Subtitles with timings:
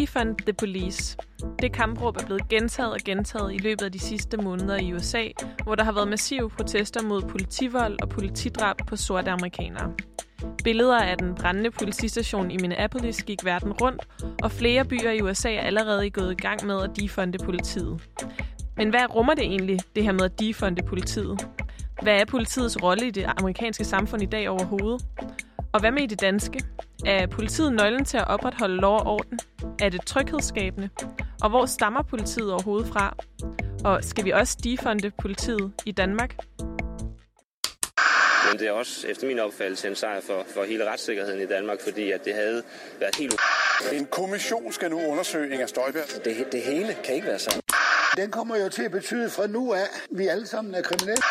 [0.00, 1.16] Defund the Police.
[1.62, 5.28] Det kampråb er blevet gentaget og gentaget i løbet af de sidste måneder i USA,
[5.64, 9.92] hvor der har været massive protester mod politivold og politidrab på sorte amerikanere.
[10.64, 14.08] Billeder af den brændende politistation i Minneapolis gik verden rundt,
[14.42, 18.08] og flere byer i USA er allerede gået i gang med at defunde politiet.
[18.76, 21.48] Men hvad rummer det egentlig, det her med at defunde politiet?
[22.02, 25.06] Hvad er politiets rolle i det amerikanske samfund i dag overhovedet?
[25.72, 26.60] Og hvad med i det danske?
[27.06, 29.38] Er politiet nøglen til at opretholde lov og orden?
[29.80, 30.88] Er det tryghedsskabende?
[31.42, 33.16] Og hvor stammer politiet overhovedet fra?
[33.84, 36.36] Og skal vi også defunde politiet i Danmark?
[38.50, 41.80] Men det er også efter min opfattelse en sejr for, for hele retssikkerheden i Danmark,
[41.80, 42.62] fordi at det havde
[43.00, 43.34] været helt
[43.92, 46.24] En kommission skal nu undersøge Inger Støjberg.
[46.24, 47.60] Det, det hele kan ikke være sådan.
[48.16, 51.22] Den kommer jo til at betyde fra nu af, at vi alle sammen er kriminelle.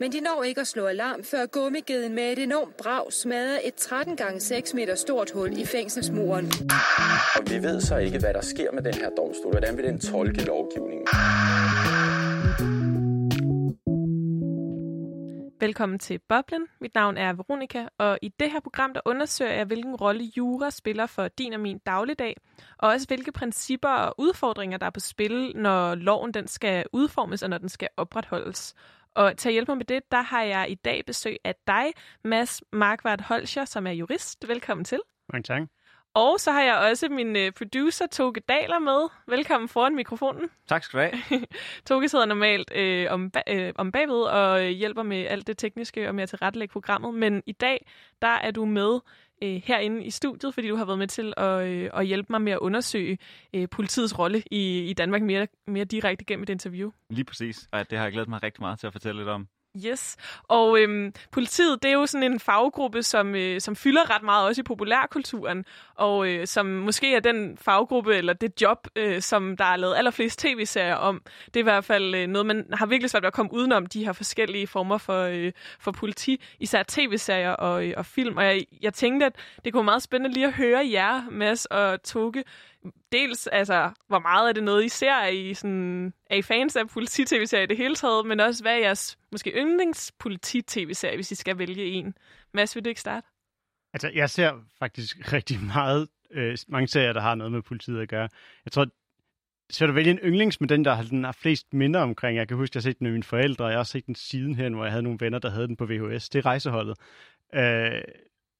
[0.00, 3.74] Men de når ikke at slå alarm, før gummigeden med et enormt brag smadrer et
[3.74, 6.52] 13 gange 6 meter stort hul i fængselsmuren.
[7.36, 9.52] Og vi ved så ikke, hvad der sker med den her domstol.
[9.52, 11.06] Hvordan vil den tolke lovgivningen?
[15.60, 16.66] Velkommen til Boblen.
[16.80, 20.70] Mit navn er Veronika, og i det her program der undersøger jeg, hvilken rolle jura
[20.70, 22.36] spiller for din og min dagligdag,
[22.78, 27.42] og også hvilke principper og udfordringer, der er på spil, når loven den skal udformes
[27.42, 28.74] og når den skal opretholdes.
[29.14, 31.92] Og til at hjælpe mig med det, der har jeg i dag besøg af dig,
[32.24, 34.48] Mads Markvart Holscher, som er jurist.
[34.48, 35.00] Velkommen til.
[35.32, 35.62] Mange tak.
[36.14, 39.08] Og så har jeg også min øh, producer, Toge Daler, med.
[39.26, 40.50] Velkommen foran mikrofonen.
[40.68, 41.46] Tak skal du have.
[41.88, 46.14] Toge sidder normalt øh, om, øh, om bagved og hjælper med alt det tekniske og
[46.14, 47.14] med at tilrettelægge programmet.
[47.14, 47.86] Men i dag,
[48.22, 49.00] der er du med
[49.42, 52.42] øh, herinde i studiet, fordi du har været med til at, øh, at hjælpe mig
[52.42, 53.18] med at undersøge
[53.54, 56.90] øh, politiets rolle i, i Danmark mere, mere direkte gennem et interview.
[57.10, 59.48] Lige præcis, og det har jeg glædet mig rigtig meget til at fortælle lidt om.
[59.76, 60.16] Yes,
[60.48, 64.46] og øhm, politiet, det er jo sådan en faggruppe, som, øh, som fylder ret meget
[64.46, 69.56] også i populærkulturen, og øh, som måske er den faggruppe, eller det job, øh, som
[69.56, 71.22] der er lavet allerflest tv-serier om.
[71.46, 73.86] Det er i hvert fald øh, noget, man har virkelig svært ved at komme udenom,
[73.86, 78.36] de her forskellige former for, øh, for politi, især tv-serier og, øh, og film.
[78.36, 79.32] Og jeg, jeg tænkte, at
[79.64, 82.44] det kunne være meget spændende lige at høre jer, Mads og Toge,
[83.12, 85.12] dels, altså, hvor meget er det noget, I ser?
[85.12, 88.26] Er I, sådan, er I fans af politi-tv-serier i det hele taget?
[88.26, 92.14] Men også, hvad er jeres måske yndlings-politi-tv-serie, hvis I skal vælge en?
[92.54, 93.26] Mads, vil du ikke starte?
[93.92, 98.08] Altså, jeg ser faktisk rigtig meget, øh, mange serier, der har noget med politiet at
[98.08, 98.28] gøre.
[98.64, 98.86] Jeg tror,
[99.70, 102.36] så du vælge en yndlings med den, der har, den har flest minder omkring.
[102.36, 104.06] Jeg kan huske, jeg har set den med mine forældre, og jeg har også set
[104.06, 106.28] den siden hen, hvor jeg havde nogle venner, der havde den på VHS.
[106.28, 106.96] Det er rejseholdet.
[107.54, 108.02] Øh,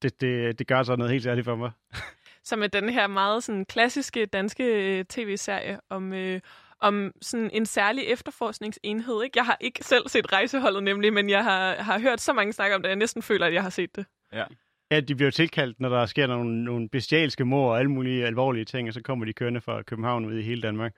[0.03, 1.71] det, det, det gør så noget helt særligt for mig.
[2.45, 6.41] som er den her meget sådan, klassiske danske øh, tv-serie om, øh,
[6.81, 9.23] om sådan en særlig efterforskningsenhed.
[9.25, 9.39] Ikke?
[9.39, 12.77] Jeg har ikke selv set Rejseholdet nemlig, men jeg har, har hørt så mange snakke
[12.77, 14.07] om det, at jeg næsten føler, at jeg har set det.
[14.33, 14.45] Ja.
[14.91, 18.65] Ja, de bliver tilkaldt, når der sker nogle, nogle bestialske mor og alle mulige alvorlige
[18.65, 20.95] ting, og så kommer de kørende fra København ud i hele Danmark.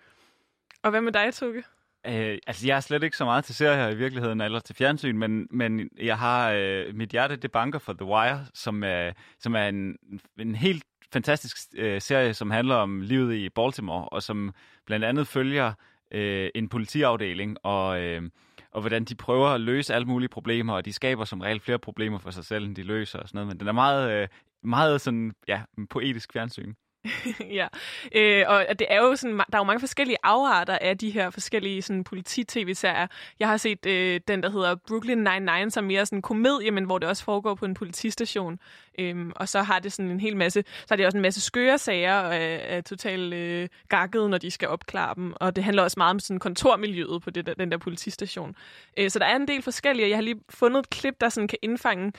[0.83, 1.63] Og hvad med dig, Tukke?
[2.07, 5.19] Øh, altså, jeg er slet ikke så meget til serier i virkeligheden, eller til fjernsyn,
[5.19, 9.55] men, men jeg har øh, mit hjerte, det banker for The Wire, som er, som
[9.55, 9.97] er en,
[10.39, 14.55] en helt fantastisk øh, serie, som handler om livet i Baltimore, og som
[14.87, 15.73] blandt andet følger
[16.11, 18.23] øh, en politiafdeling, og, øh,
[18.71, 21.79] og hvordan de prøver at løse alle mulige problemer, og de skaber som regel flere
[21.79, 23.49] problemer for sig selv, end de løser og sådan noget.
[23.49, 24.29] Men den er meget, øh,
[24.63, 26.75] meget sådan, ja, poetisk fjernsyn.
[27.59, 27.67] ja,
[28.15, 31.31] øh, og det er jo sådan, der er jo mange forskellige afarter af de her
[31.31, 33.07] forskellige sådan politi-tv-serier.
[33.41, 36.85] Jeg har set øh, den, der hedder Brooklyn Nine-Nine, som mere sådan en komedie, men
[36.85, 38.59] hvor det også foregår på en politistation.
[38.99, 41.41] Øhm, og så har det sådan en hel masse, så har det også en masse
[41.41, 45.33] skøre sager og er, er totalt øh, gakket, når de skal opklare dem.
[45.37, 48.57] Og det handler også meget om sådan kontormiljøet på det der, den der politistation.
[48.97, 50.09] Øh, så der er en del forskellige.
[50.09, 52.13] Jeg har lige fundet et klip, der sådan kan indfange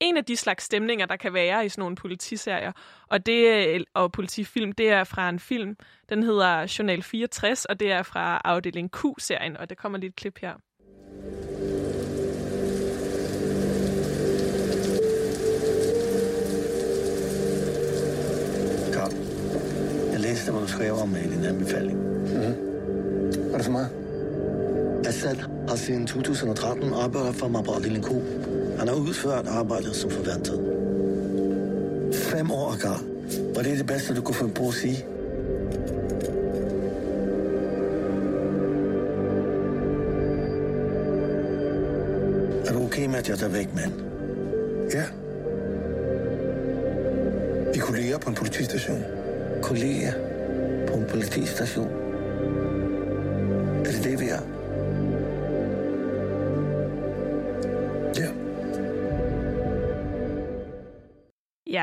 [0.00, 2.72] en af de slags stemninger, der kan være i sådan nogle politiserier,
[3.08, 5.76] og, det, og politifilm, det er fra en film,
[6.08, 10.16] den hedder Journal 64, og det er fra afdeling Q-serien, og der kommer lige et
[10.16, 10.52] klip her.
[18.92, 19.12] Carl,
[20.12, 21.98] jeg læste, hvad du skrev om i din anbefaling.
[21.98, 22.66] Mm.
[23.34, 23.88] Hvad er det for mig?
[25.06, 25.36] Assad
[25.68, 28.08] har siden 2013 arbejdet for mig på afdeling Q.
[28.78, 30.60] Han har udført arbejdet som forventet.
[32.14, 33.00] Fem år, Carl.
[33.54, 35.04] Var det det bedste, du kunne finde på at sige?
[42.66, 43.92] Er du okay med, at jeg tager væk, mand?
[44.92, 45.04] Ja.
[47.74, 49.02] Vi kolleger på en politistation.
[49.62, 50.12] Kolleger
[50.86, 51.88] på en politistation.
[53.86, 54.40] Er det det, vi er?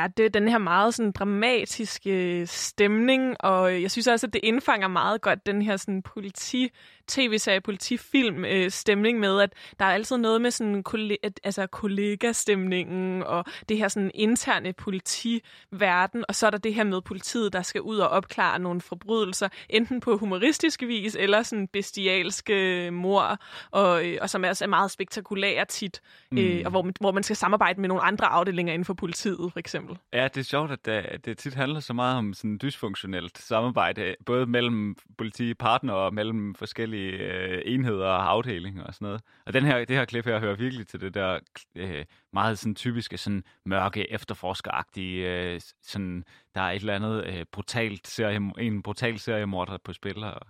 [0.02, 0.08] Ja.
[0.18, 4.34] det er den her meget sådan dramatiske øh, stemning, og øh, jeg synes også, at
[4.34, 6.70] det indfanger meget godt den her sådan politi
[7.08, 13.24] tv-serie, politifilm øh, stemning med, at der er altid noget med sådan kollega, altså kollegastemningen
[13.24, 17.62] og det her sådan interne politiverden, og så er der det her med politiet, der
[17.62, 23.38] skal ud og opklare nogle forbrydelser, enten på humoristisk vis eller sådan bestialske mor,
[23.72, 26.02] og, øh, og som er, er meget spektakulære tit,
[26.32, 26.38] mm.
[26.38, 29.52] øh, og hvor man, hvor man skal samarbejde med nogle andre afdelinger inden for politiet,
[29.54, 29.98] for eksempel.
[30.14, 34.16] Ja, det er sjovt, at det, det tit handler så meget om sådan dysfunktionelt samarbejde,
[34.26, 39.22] både mellem politipartnere og mellem forskellige forskellige øh, enheder og afdelinger og sådan noget.
[39.46, 41.40] Og den her, det her klip her hører virkelig til det der
[41.76, 46.24] øh, meget sådan typiske sådan mørke efterforskeragtige, øh, sådan
[46.56, 50.24] der er et eller andet øh, brutalt serie, en brutal seriemorder på spil.
[50.24, 50.42] Og,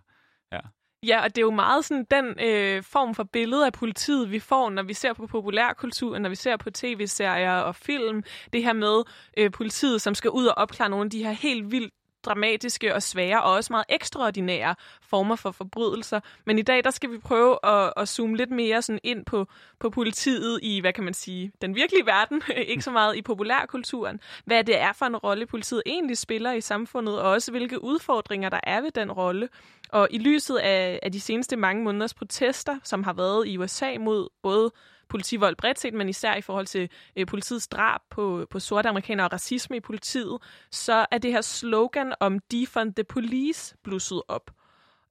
[0.52, 0.60] ja.
[1.06, 4.40] Ja, og det er jo meget sådan den øh, form for billede af politiet, vi
[4.40, 8.24] får, når vi ser på populærkultur, når vi ser på tv-serier og film.
[8.54, 9.04] Det her med
[9.38, 11.94] øh, politiet, som skal ud og opklare nogle af de her helt vildt
[12.26, 16.20] dramatiske og svære og også meget ekstraordinære former for forbrydelser.
[16.46, 19.48] Men i dag, der skal vi prøve at, at zoome lidt mere sådan ind på,
[19.80, 22.42] på politiet i, hvad kan man sige, den virkelige verden,
[22.72, 24.20] ikke så meget i populærkulturen.
[24.46, 28.50] Hvad det er for en rolle, politiet egentlig spiller i samfundet, og også hvilke udfordringer
[28.50, 29.50] der er ved den rolle.
[29.90, 33.98] Og i lyset af, af de seneste mange måneders protester, som har været i USA
[34.00, 34.72] mod både
[35.14, 39.28] politivold bredt set, men især i forhold til øh, politiets drab på, på sorte amerikanere
[39.28, 40.38] og racisme i politiet,
[40.72, 44.52] så er det her slogan om defund the police blusset op.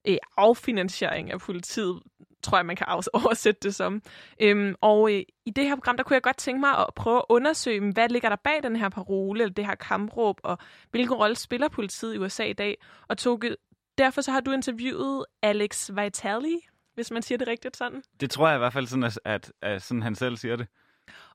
[0.08, 2.02] Øh, affinansiering af politiet,
[2.43, 4.02] tror jeg, man kan oversætte det som.
[4.40, 7.19] Øhm, og øh, i det her program, der kunne jeg godt tænke mig at prøve
[7.19, 10.58] at undersøge, hvad ligger der bag den her parole, eller det her kampråb, og
[10.90, 12.76] hvilken rolle spiller politiet i USA i dag.
[13.08, 13.56] Og Toge,
[13.99, 16.56] derfor så har du interviewet Alex Vitali,
[16.94, 18.03] hvis man siger det rigtigt sådan.
[18.21, 20.67] Det tror jeg i hvert fald sådan, at, at, at sådan han selv siger det.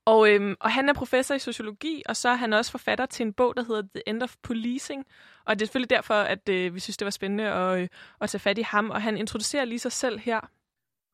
[0.05, 3.25] Og, øhm, og han er professor i sociologi, og så er han også forfatter til
[3.25, 5.05] en bog, der hedder The End of Policing.
[5.45, 7.87] Og det er selvfølgelig derfor, at øh, vi synes, det var spændende at, øh,
[8.21, 8.89] at tage fat i ham.
[8.89, 10.39] Og han introducerer lige sig selv her.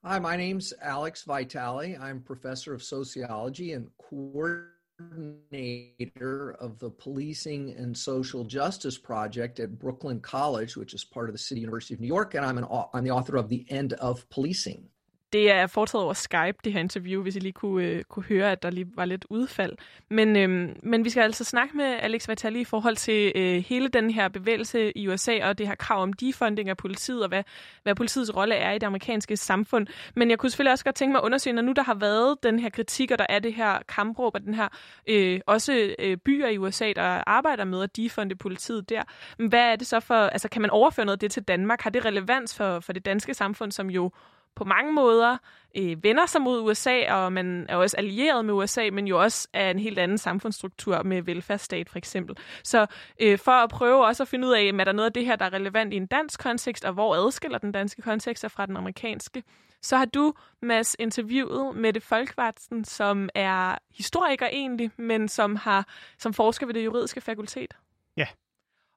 [0.07, 1.98] Hi, my name's Alex Vitale.
[1.98, 9.79] I'm professor of sociology and coordinator coordinator of the Policing and Social Justice Project at
[9.79, 12.65] Brooklyn College, which is part of the City University of New York, and I'm, an,
[12.94, 14.88] I'm the author of The End of Policing.
[15.33, 18.51] Det er foretaget over Skype, det her interview, hvis I lige kunne, øh, kunne høre,
[18.51, 19.74] at der lige var lidt udfald.
[20.09, 23.88] Men, øh, men vi skal altså snakke med Alex Vitali i forhold til øh, hele
[23.88, 27.44] den her bevægelse i USA og det her krav om defunding af politiet og hvad,
[27.83, 29.88] hvad politiets rolle er i det amerikanske samfund.
[30.15, 32.44] Men jeg kunne selvfølgelig også godt tænke mig at undersøge, når nu der har været
[32.44, 34.68] den her kritik, og der er det her kampråb og den her
[35.07, 39.01] øh, også øh, byer i USA, der arbejder med at defunde politiet der.
[39.38, 41.81] Men hvad er det så for, altså kan man overføre noget af det til Danmark?
[41.81, 44.12] Har det relevans for, for det danske samfund, som jo
[44.55, 45.38] på mange måder
[45.77, 49.47] øh, vender sig mod USA, og man er også allieret med USA, men jo også
[49.53, 52.38] er en helt anden samfundsstruktur med velfærdsstat for eksempel.
[52.63, 52.85] Så
[53.21, 55.35] øh, for at prøve også at finde ud af, er der noget af det her,
[55.35, 58.77] der er relevant i en dansk kontekst, og hvor adskiller den danske kontekst fra den
[58.77, 59.44] amerikanske,
[59.81, 66.33] så har du, Mads, interviewet Mette Folkvartsen, som er historiker egentlig, men som har som
[66.33, 67.77] forsker ved det juridiske fakultet.
[68.17, 68.27] Ja.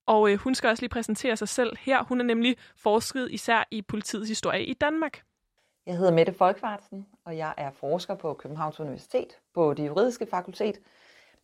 [0.07, 2.05] Og øh, hun skal også lige præsentere sig selv her.
[2.05, 5.23] Hun er nemlig forsket især i politiets historie i Danmark.
[5.87, 10.81] Jeg hedder Mette Folkvartsen, og jeg er forsker på Københavns Universitet på det juridiske fakultet.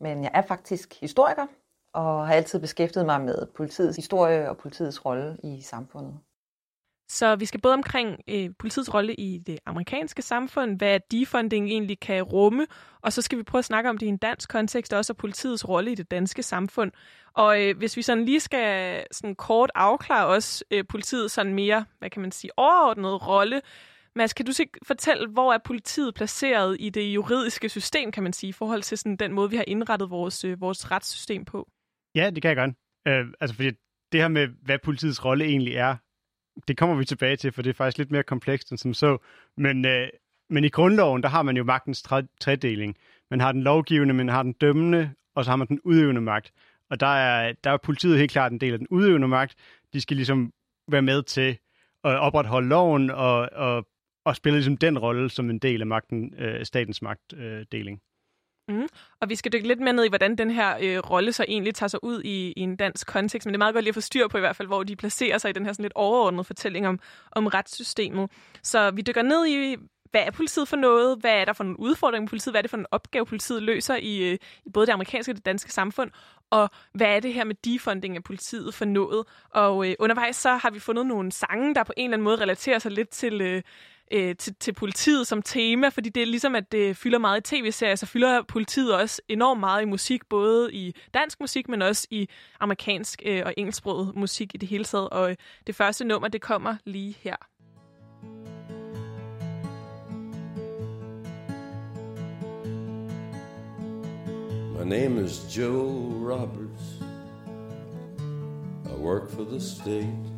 [0.01, 1.47] Men jeg er faktisk historiker,
[1.93, 6.19] og har altid beskæftiget mig med politiets historie og politiets rolle i samfundet.
[7.09, 12.01] Så vi skal både omkring øh, politiets rolle i det amerikanske samfund, hvad defunding egentlig
[12.01, 12.67] kan rumme,
[13.03, 15.15] og så skal vi prøve at snakke om det i en dansk kontekst, og også
[15.15, 16.93] politiets rolle i det danske samfund.
[17.35, 21.85] Og øh, hvis vi sådan lige skal sådan kort afklare også øh, politiets sådan mere,
[21.99, 23.61] hvad kan man sige, overordnede rolle,
[24.17, 28.33] Mads, kan du så fortælle, hvor er politiet placeret i det juridiske system, kan man
[28.33, 31.69] sige, i forhold til sådan den måde, vi har indrettet vores, øh, vores retssystem på?
[32.15, 32.71] Ja, det kan jeg godt.
[33.09, 33.71] Øh, altså, fordi
[34.13, 35.97] det her med, hvad politiets rolle egentlig er,
[36.69, 39.19] det kommer vi tilbage til, for det er faktisk lidt mere komplekst end som så.
[39.57, 40.09] Men, øh,
[40.51, 42.03] men i grundloven, der har man jo magtens
[42.41, 42.97] tredeling.
[43.31, 46.53] Man har den lovgivende, man har den dømmende, og så har man den udøvende magt.
[46.91, 49.55] Og der er, der er politiet helt klart en del af den udøvende magt.
[49.93, 50.53] De skal ligesom
[50.89, 51.59] være med til
[52.05, 53.87] at opretholde loven og, og
[54.25, 58.01] og spiller ligesom den rolle som en del af magten, øh, statens magtdeling.
[58.71, 58.89] Øh, mm.
[59.21, 61.75] Og vi skal dykke lidt mere ned i, hvordan den her øh, rolle så egentlig
[61.75, 63.47] tager sig ud i, i en dansk kontekst.
[63.47, 64.97] Men det er meget godt lige at få styr på i hvert fald, hvor de
[64.97, 67.01] placerer sig i den her sådan lidt overordnede fortælling om,
[67.33, 68.31] om retssystemet.
[68.63, 69.77] Så vi dykker ned i,
[70.11, 71.19] hvad er politiet for noget?
[71.21, 72.53] Hvad er der for nogle udfordringer med politiet?
[72.53, 75.37] Hvad er det for en opgave, politiet løser i, øh, i både det amerikanske og
[75.37, 76.11] det danske samfund?
[76.51, 79.27] Og hvad er det her med defunding af politiet for noget?
[79.51, 82.41] Og øh, undervejs så har vi fundet nogle sange, der på en eller anden måde
[82.41, 83.41] relaterer sig lidt til...
[83.41, 83.63] Øh,
[84.13, 87.57] øh, til, til politiet som tema, fordi det er ligesom, at det fylder meget i
[87.57, 92.07] tv-serier, så fylder politiet også enormt meget i musik, både i dansk musik, men også
[92.11, 92.29] i
[92.61, 95.11] amerikansk øh, og engelsksproget musik i det hele taget.
[95.11, 97.37] Og øh, det første nummer, det kommer lige her.
[104.79, 107.03] My name is Joe Roberts.
[108.85, 110.33] I work for the state.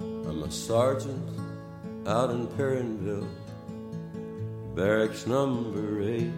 [0.00, 1.47] I'm a sergeant
[2.08, 3.28] out in Perrinville,
[4.74, 6.32] barracks number eight.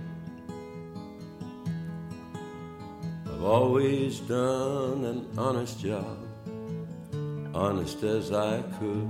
[3.27, 6.19] I've always done an honest job,
[7.55, 9.09] honest as I could.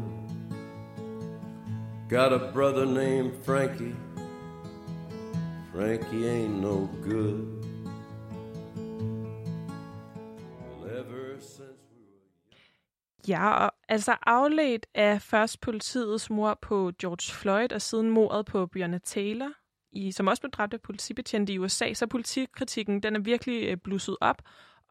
[2.09, 3.97] Got a brother named Frankie.
[5.73, 7.60] Frankie ain't no good.
[13.29, 18.67] Ja, og altså afledt af først politiets mor på George Floyd og siden mordet på
[18.67, 19.53] Breonna Taylor,
[19.93, 23.77] i, som også blev dræbt af politibetjente i USA, så politikritikken den er virkelig øh,
[23.77, 24.43] blusset op,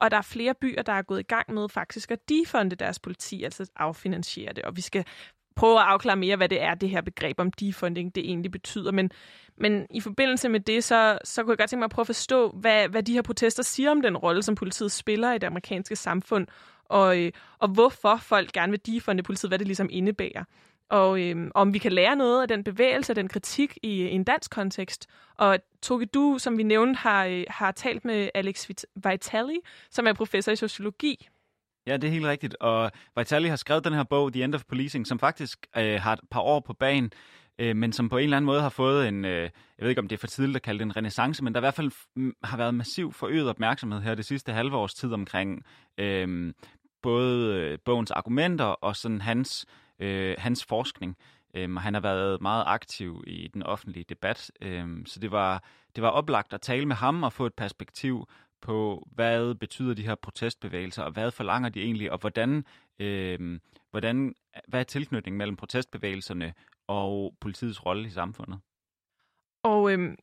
[0.02, 3.00] og der er flere byer, der er gået i gang med faktisk at defunde deres
[3.00, 4.64] politi, altså affinansiere det.
[4.64, 5.06] Og vi skal
[5.56, 8.92] prøve at afklare mere, hvad det er, det her begreb om defunding, det egentlig betyder.
[8.92, 9.12] Men,
[9.58, 12.08] men i forbindelse med det, så, så kunne jeg godt tænke mig at prøve at
[12.08, 15.48] forstå, hvad, hvad de her protester siger om den rolle, som politiet spiller i det
[15.48, 16.48] amerikanske samfund,
[16.90, 20.44] og, øh, og hvorfor folk gerne vil defunde politiet, hvad det ligesom indebærer.
[20.90, 24.24] Og øh, om vi kan lære noget af den bevægelse, den kritik i, i en
[24.24, 25.08] dansk kontekst.
[25.38, 29.60] Og Toge, du, som vi nævnte, har, øh, har talt med Alex Vitali,
[29.92, 31.28] som er professor i sociologi.
[31.88, 32.56] Ja, det er helt rigtigt.
[32.60, 36.14] Og Vitali har skrevet den her bog, The End of Policing, som faktisk øh, har
[36.14, 37.12] et par år på banen,
[37.60, 40.02] øh, men som på en eller anden måde har fået en, øh, jeg ved ikke
[40.02, 41.92] om det er for tidligt at kalde det en renaissance, men der i hvert fald
[42.16, 45.64] mm, har været massiv forøget opmærksomhed her det sidste halve års tid omkring
[45.98, 46.54] øh,
[47.02, 49.66] både øh, bogens argumenter og sådan hans,
[50.00, 51.18] øh, hans forskning.
[51.54, 55.64] Øhm, og han har været meget aktiv i den offentlige debat, øhm, så det var,
[55.96, 58.28] det var oplagt at tale med ham og få et perspektiv
[58.62, 62.66] på, hvad betyder de her protestbevægelser, og hvad forlanger de egentlig, og hvordan,
[63.00, 63.60] øhm,
[63.92, 64.36] hvordan
[64.68, 66.54] hvad er tilknytningen mellem protestbevægelserne
[66.88, 68.60] og politiets rolle i samfundet?
[69.64, 70.16] Og, øhm,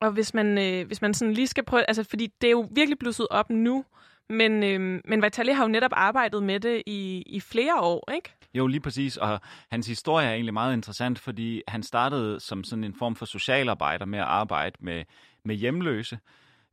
[0.00, 2.68] og hvis man, øh, hvis man sådan lige skal prøve, altså fordi det er jo
[2.70, 3.84] virkelig blusset op nu,
[4.30, 8.34] men, øh, men Vitali har jo netop arbejdet med det i, i flere år, ikke?
[8.54, 9.16] Jo, lige præcis.
[9.16, 9.40] Og
[9.70, 14.06] hans historie er egentlig meget interessant, fordi han startede som sådan en form for socialarbejder
[14.06, 15.04] med at arbejde med,
[15.44, 16.18] med hjemløse.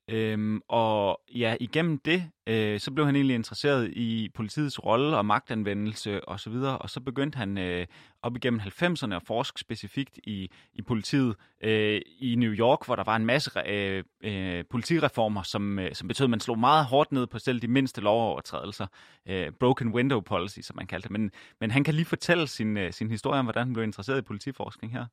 [0.08, 5.26] Øhm, og ja, igennem det, øh, så blev han egentlig interesseret i politiets rolle og
[5.26, 7.88] magtanvendelse osv., og, så videre, og så begyndte han øh,
[8.22, 13.04] op igennem 90'erne at forske specifikt i, i politiet øh, i New York, hvor der
[13.04, 17.12] var en masse øh, øh, politireformer, som, øh, som betød, at man slog meget hårdt
[17.12, 18.88] ned på selv de mindste lovovertrædelser.
[19.28, 21.12] Øh, broken window policy, som man kaldte det.
[21.12, 24.18] Men, men han kan lige fortælle sin, øh, sin historie om, hvordan han blev interesseret
[24.18, 25.06] i politiforskning her.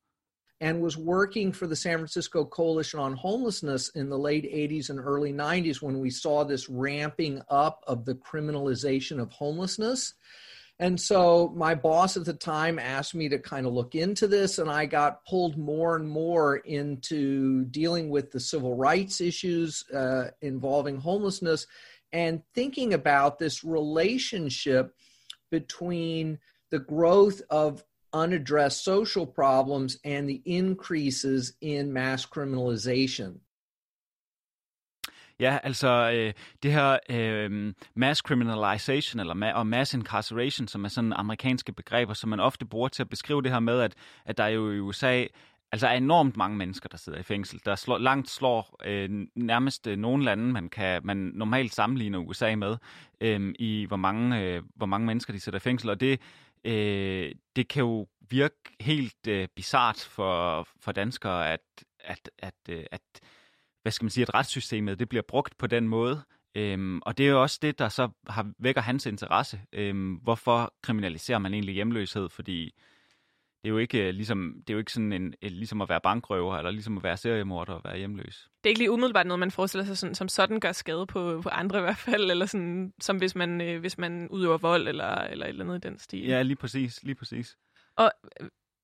[0.60, 4.98] And was working for the San Francisco Coalition on Homelessness in the late 80s and
[4.98, 10.14] early 90s when we saw this ramping up of the criminalization of homelessness.
[10.80, 14.58] And so my boss at the time asked me to kind of look into this,
[14.58, 20.30] and I got pulled more and more into dealing with the civil rights issues uh,
[20.40, 21.66] involving homelessness
[22.12, 24.94] and thinking about this relationship
[25.50, 26.38] between
[26.70, 33.40] the growth of unaddressed social problems and the increases in mass criminalization.
[35.40, 40.88] Ja, altså øh, det her øh, mass criminalization eller ma- og mass incarceration, som er
[40.88, 44.38] sådan amerikanske begreber, som man ofte bruger til at beskrive det her med, at, at
[44.38, 45.24] der jo i USA
[45.72, 47.60] altså er enormt mange mennesker, der sidder i fængsel.
[47.64, 52.54] Der slår, langt slår øh, nærmest øh, nogle lande, man kan man normalt sammenligne USA
[52.56, 52.76] med,
[53.20, 55.90] øh, i hvor mange, øh, hvor mange mennesker de sidder i fængsel.
[55.90, 56.20] Og det,
[56.64, 61.60] øh, det kan jo virke helt øh, bizart for, for danskere, at,
[62.00, 63.02] at, at, øh, at
[63.82, 66.22] hvad skal man sige, at retssystemet det bliver brugt på den måde.
[66.54, 69.60] Øhm, og det er jo også det, der så har, vækker hans interesse.
[69.72, 72.28] Øhm, hvorfor kriminaliserer man egentlig hjemløshed?
[72.28, 72.74] Fordi
[73.62, 76.56] det er jo ikke, ligesom, det er jo ikke sådan en, ligesom at være bankrøver,
[76.56, 78.48] eller ligesom at være seriemorder og være hjemløs.
[78.64, 81.40] Det er ikke lige umiddelbart noget, man forestiller sig, sådan, som sådan gør skade på,
[81.42, 84.88] på andre i hvert fald, eller sådan, som hvis man, øh, hvis man udøver vold,
[84.88, 86.26] eller, eller et eller andet i den stil.
[86.26, 87.56] Ja, lige præcis, lige præcis.
[87.96, 88.12] Og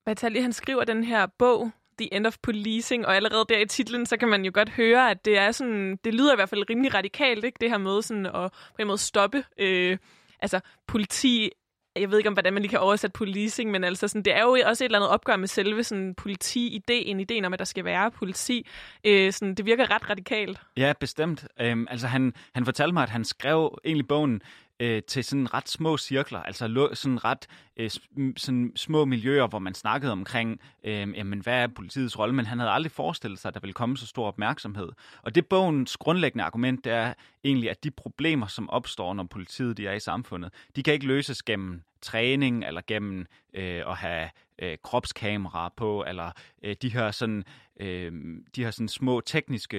[0.07, 4.07] Vitali, han skriver den her bog, The End of Policing, og allerede der i titlen,
[4.07, 6.71] så kan man jo godt høre, at det er sådan, det lyder i hvert fald
[6.71, 7.59] rimelig radikalt, ikke?
[7.61, 9.99] Det her med sådan at på en måde stoppe øh,
[10.41, 11.51] altså politi
[11.97, 14.43] jeg ved ikke om, hvordan man lige kan oversætte policing, men altså sådan, det er
[14.43, 17.85] jo også et eller andet opgør med selve sådan politi-ideen, ideen om, at der skal
[17.85, 18.67] være politi.
[19.05, 20.61] Øh, sådan, det virker ret radikalt.
[20.77, 21.47] Ja, bestemt.
[21.61, 24.43] Øhm, altså han, han fortalte mig, at han skrev egentlig bogen
[24.81, 27.91] øh, til sådan ret små cirkler, altså lo, sådan ret øh,
[28.37, 32.59] sådan små miljøer, hvor man snakkede omkring, øh, jamen, hvad er politiets rolle, men han
[32.59, 34.89] havde aldrig forestillet sig, at der ville komme så stor opmærksomhed.
[35.23, 37.15] Og det bogens grundlæggende argument, det er
[37.45, 41.07] egentlig, at de problemer, som opstår, når politiet de er i samfundet, de kan ikke
[41.07, 44.29] løses gennem træning eller gennem øh, at have
[44.59, 46.31] øh, kropskamera på, eller
[46.63, 47.45] øh, de her sådan
[47.81, 48.13] øh,
[48.57, 49.77] de her sådan små tekniske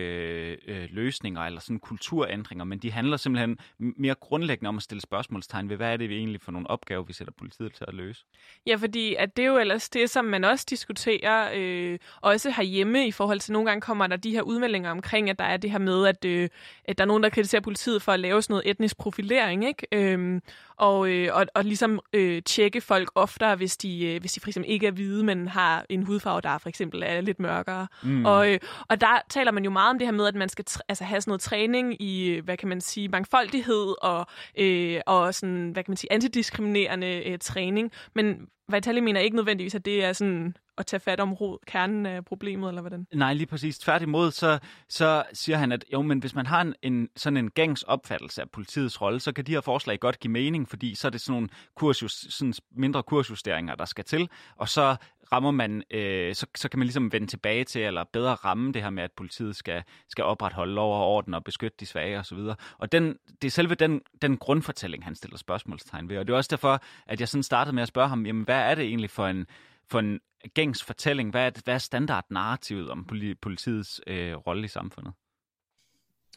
[0.67, 5.69] øh, løsninger eller sådan kulturændringer, men de handler simpelthen mere grundlæggende om at stille spørgsmålstegn
[5.69, 8.25] ved, hvad er det vi egentlig for nogle opgaver, vi sætter politiet til at løse?
[8.67, 13.07] Ja, fordi at det er jo ellers det, som man også diskuterer, øh, også herhjemme
[13.07, 15.71] i forhold til, nogle gange kommer der de her udmeldinger omkring, at der er det
[15.71, 16.49] her med, at, øh,
[16.85, 19.87] at der er nogen, der kritiserer politiet for at lave sådan noget etnisk profilering, ikke?
[19.91, 20.41] Øh,
[20.77, 24.47] og, øh, og, og ligesom øh, tjekke folk oftere, hvis de, øh, hvis de for
[24.47, 27.84] eksempel ikke er hvide, men har en hudfarve, der for eksempel er lidt mørkere.
[28.03, 28.25] Mm.
[28.25, 30.65] Og, øh, og der taler man jo meget om det her med, at man skal
[30.89, 34.27] altså, have sådan noget træning i, hvad kan man sige, mangfoldighed og,
[34.57, 37.91] øh, og sådan, hvad kan man sige, antidiskriminerende øh, træning.
[38.13, 42.05] Men Vitali mener ikke nødvendigvis, at det er sådan at tage fat om rod, kernen
[42.05, 43.07] af problemet, eller hvordan?
[43.13, 43.79] Nej, lige præcis.
[43.79, 47.51] Tværtimod, så, så siger han, at jo, men hvis man har en, en, sådan en
[47.51, 51.07] gængs opfattelse af politiets rolle, så kan de her forslag godt give mening, fordi så
[51.07, 54.95] er det sådan nogle kursus, sådan mindre kursjusteringer, der skal til, og så
[55.31, 58.81] rammer man, øh, så, så kan man ligesom vende tilbage til, eller bedre ramme det
[58.81, 62.37] her med, at politiet skal, skal opretholde lov og orden og beskytte de svage osv.
[62.37, 66.17] Og, og den, det er selve den, den grundfortælling, han stiller spørgsmålstegn ved.
[66.17, 68.54] Og det er også derfor, at jeg sådan startede med at spørge ham, jamen hvad
[68.55, 69.45] er det egentlig for en,
[69.89, 70.19] for en
[70.53, 71.31] gængs fortælling?
[71.31, 73.07] Hvad er, hvad er standardnarrativet om
[73.41, 75.13] politiets øh, rolle i samfundet?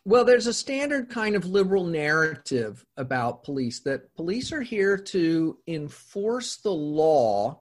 [0.07, 5.59] Well, there's a standard kind of liberal narrative about police that police are here to
[5.67, 7.61] enforce the law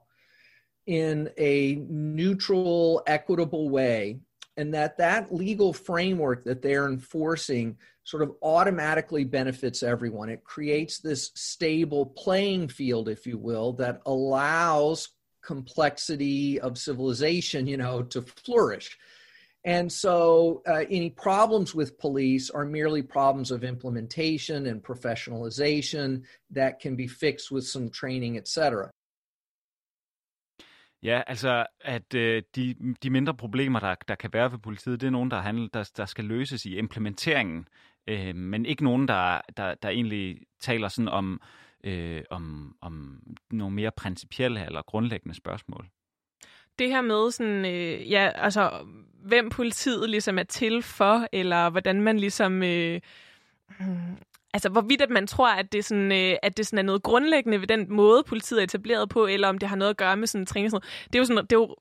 [0.86, 4.20] in a neutral, equitable way,
[4.58, 10.28] and that that legal framework that they're enforcing sort of automatically benefits everyone.
[10.28, 15.10] It creates this stable playing field, if you will, that allows
[15.42, 18.98] complexity of civilization, you know, to flourish.
[19.64, 26.80] And so, uh, any problems with police are merely problems of implementation and professionalization that
[26.80, 28.90] can be fixed with some training, etc.
[31.02, 35.06] Ja, altså, at øh, de, de mindre problemer, der, der kan være ved politiet, det
[35.06, 37.68] er nogen, der, handler, der, der skal løses i implementeringen,
[38.06, 41.40] øh, men ikke nogen, der, der, der egentlig taler sådan om,
[41.84, 45.88] øh, om, om nogle mere principielle eller grundlæggende spørgsmål.
[46.78, 48.86] Det her med sådan, øh, ja, altså,
[49.24, 52.62] hvem politiet ligesom er til for, eller hvordan man ligesom...
[52.62, 53.00] Øh,
[54.58, 57.60] altså hvorvidt at man tror, at det, sådan, øh, at det sådan er noget grundlæggende
[57.60, 60.26] ved den måde, politiet er etableret på, eller om det har noget at gøre med
[60.26, 60.70] sådan træning.
[60.70, 61.76] Sådan Det er jo sådan, det er jo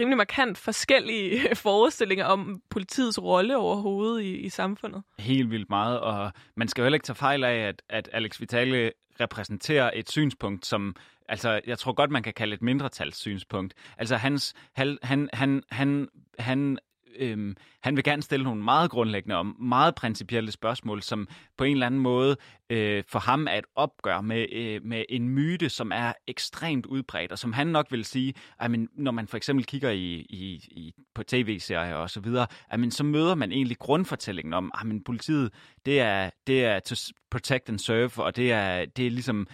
[0.00, 5.02] rimelig markant forskellige forestillinger om politiets rolle overhovedet i, i samfundet.
[5.18, 8.40] Helt vildt meget, og man skal jo heller ikke tage fejl af, at, at Alex
[8.40, 10.96] Vitale repræsenterer et synspunkt, som
[11.28, 13.74] altså, jeg tror godt, man kan kalde et mindretalssynspunkt.
[13.98, 16.08] Altså, hans, han, han, han,
[16.38, 16.78] han
[17.18, 21.72] øhm, han vil gerne stille nogle meget grundlæggende og meget principielle spørgsmål, som på en
[21.72, 22.36] eller anden måde
[22.70, 27.32] øh, for ham er et opgør med, øh, med en myte, som er ekstremt udbredt,
[27.32, 30.54] og som han nok vil sige, at men, når man for eksempel kigger i, i,
[30.70, 34.86] i, på tv-serier og så videre, at men, så møder man egentlig grundfortællingen om, at
[34.86, 35.52] men, politiet,
[35.86, 36.94] det er, det er to
[37.30, 39.46] protect and serve, og det er, det er ligesom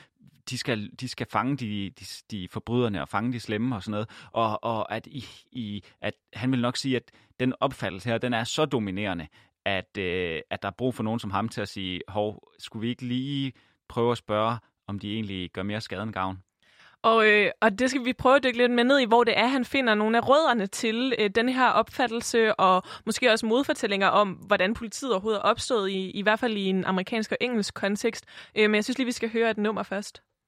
[0.51, 3.91] de skal, de skal fange de, de, de forbryderne og fange de slemme og sådan
[3.91, 4.11] noget.
[4.33, 8.35] Og, og at, i, i, at han vil nok sige, at den opfattelse her, den
[8.35, 9.27] er så dominerende,
[9.65, 12.81] at, øh, at der er brug for nogen som ham til at sige, hov, skulle
[12.81, 13.53] vi ikke lige
[13.89, 16.39] prøve at spørge, om de egentlig gør mere skade end gavn?
[17.03, 19.39] Og, øh, og det skal vi prøve at dykke lidt med ned i, hvor det
[19.39, 24.09] er, han finder nogle af rødderne til øh, den her opfattelse, og måske også modfortællinger
[24.09, 27.75] om, hvordan politiet overhovedet er opstået, i, i hvert fald i en amerikansk og engelsk
[27.75, 28.25] kontekst.
[28.55, 30.23] Øh, men jeg synes lige, vi skal høre et nummer først.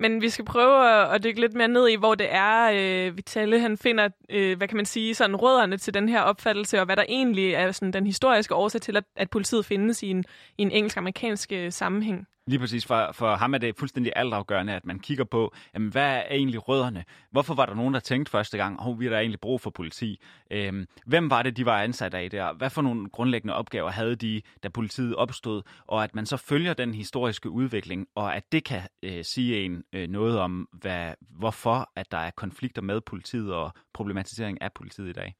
[0.00, 3.16] Men vi skal prøve at, at dykke lidt mere ned i, hvor det er, øh,
[3.16, 6.84] Vitale han finder, øh, hvad kan man sige, sådan rødderne til den her opfattelse, og
[6.84, 10.24] hvad der egentlig er sådan den historiske årsag til, at, at politiet findes i en,
[10.58, 12.26] i en engelsk-amerikansk øh, sammenhæng.
[12.48, 12.86] Lige præcis.
[12.86, 16.68] For, for ham er det fuldstændig altafgørende, at man kigger på, jamen, hvad er egentlig
[16.68, 17.04] rødderne?
[17.30, 19.70] Hvorfor var der nogen, der tænkte første gang, at oh, vi har egentlig brug for
[19.70, 20.20] politi?
[20.50, 22.52] Øhm, hvem var det, de var ansat af der?
[22.52, 25.62] Hvad for nogle grundlæggende opgaver havde de, da politiet opstod?
[25.86, 29.84] Og at man så følger den historiske udvikling, og at det kan øh, sige en
[29.92, 35.08] øh, noget om, hvad, hvorfor at der er konflikter med politiet og problematisering af politiet
[35.08, 35.34] i dag.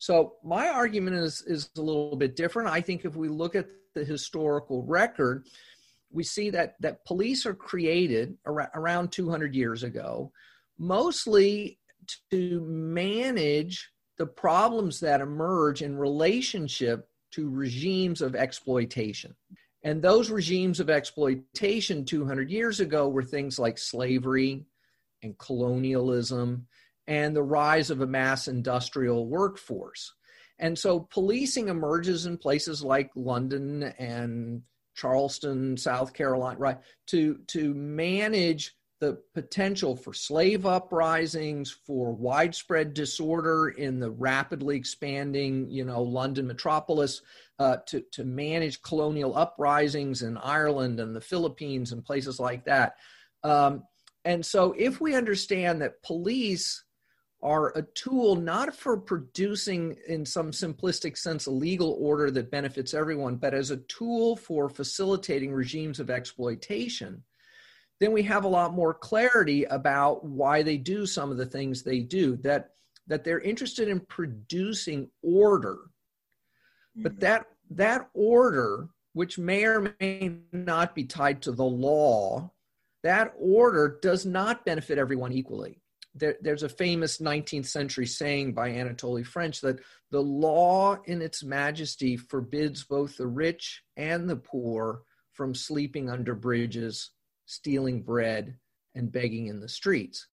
[0.00, 2.78] So my argument is is a little bit different.
[2.78, 3.64] I think if we look at
[3.96, 5.42] the historical record,
[6.12, 10.32] we see that that police are created ar- around 200 years ago,
[10.78, 11.78] mostly
[12.30, 19.34] to manage the problems that emerge in relationship to regimes of exploitation.
[19.84, 24.64] And those regimes of exploitation 200 years ago were things like slavery
[25.22, 26.66] and colonialism
[27.06, 30.12] and the rise of a mass industrial workforce.
[30.58, 34.62] And so policing emerges in places like London and
[34.94, 36.78] Charleston, South Carolina, right,
[37.08, 45.68] to, to manage the potential for slave uprisings, for widespread disorder in the rapidly expanding,
[45.68, 47.20] you know, London metropolis,
[47.58, 52.94] uh, to, to manage colonial uprisings in Ireland and the Philippines and places like that.
[53.42, 53.82] Um,
[54.24, 56.84] and so if we understand that police
[57.42, 62.94] are a tool not for producing, in some simplistic sense, a legal order that benefits
[62.94, 67.22] everyone, but as a tool for facilitating regimes of exploitation,
[67.98, 71.82] then we have a lot more clarity about why they do some of the things
[71.82, 72.36] they do.
[72.36, 72.70] That
[73.08, 75.78] that they're interested in producing order,
[76.96, 77.02] mm-hmm.
[77.02, 82.52] but that that order, which may or may not be tied to the law,
[83.02, 85.81] that order does not benefit everyone equally
[86.14, 91.42] there, there's a famous 19th century saying by Anatoly French that the law in its
[91.42, 97.10] majesty forbids both the rich and the poor from sleeping under bridges,
[97.46, 98.54] stealing bread,
[98.94, 100.28] and begging in the streets.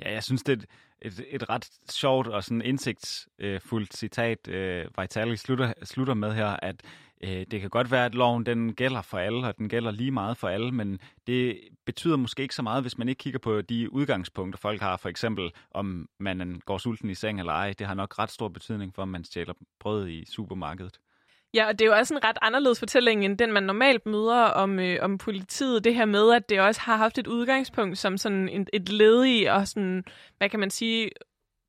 [0.00, 0.66] Ja, jeg synes, det er
[1.02, 6.56] et, et, et ret sjovt og sådan indsigtsfuldt citat, øh, Vitali slutter, slutter med her,
[6.62, 6.82] at
[7.24, 10.10] Øh, det kan godt være, at loven den gælder for alle, og den gælder lige
[10.10, 13.60] meget for alle, men det betyder måske ikke så meget, hvis man ikke kigger på
[13.60, 14.96] de udgangspunkter, folk har.
[14.96, 17.74] For eksempel, om man går sulten i seng eller ej.
[17.78, 20.98] Det har nok ret stor betydning for, om man stjæler brød i supermarkedet.
[21.54, 24.42] Ja, og det er jo også en ret anderledes fortælling, end den man normalt møder
[24.44, 25.84] om, øh, om politiet.
[25.84, 29.24] Det her med, at det også har haft et udgangspunkt som sådan en, et led
[29.24, 30.04] i og sådan,
[30.38, 31.10] hvad kan man sige,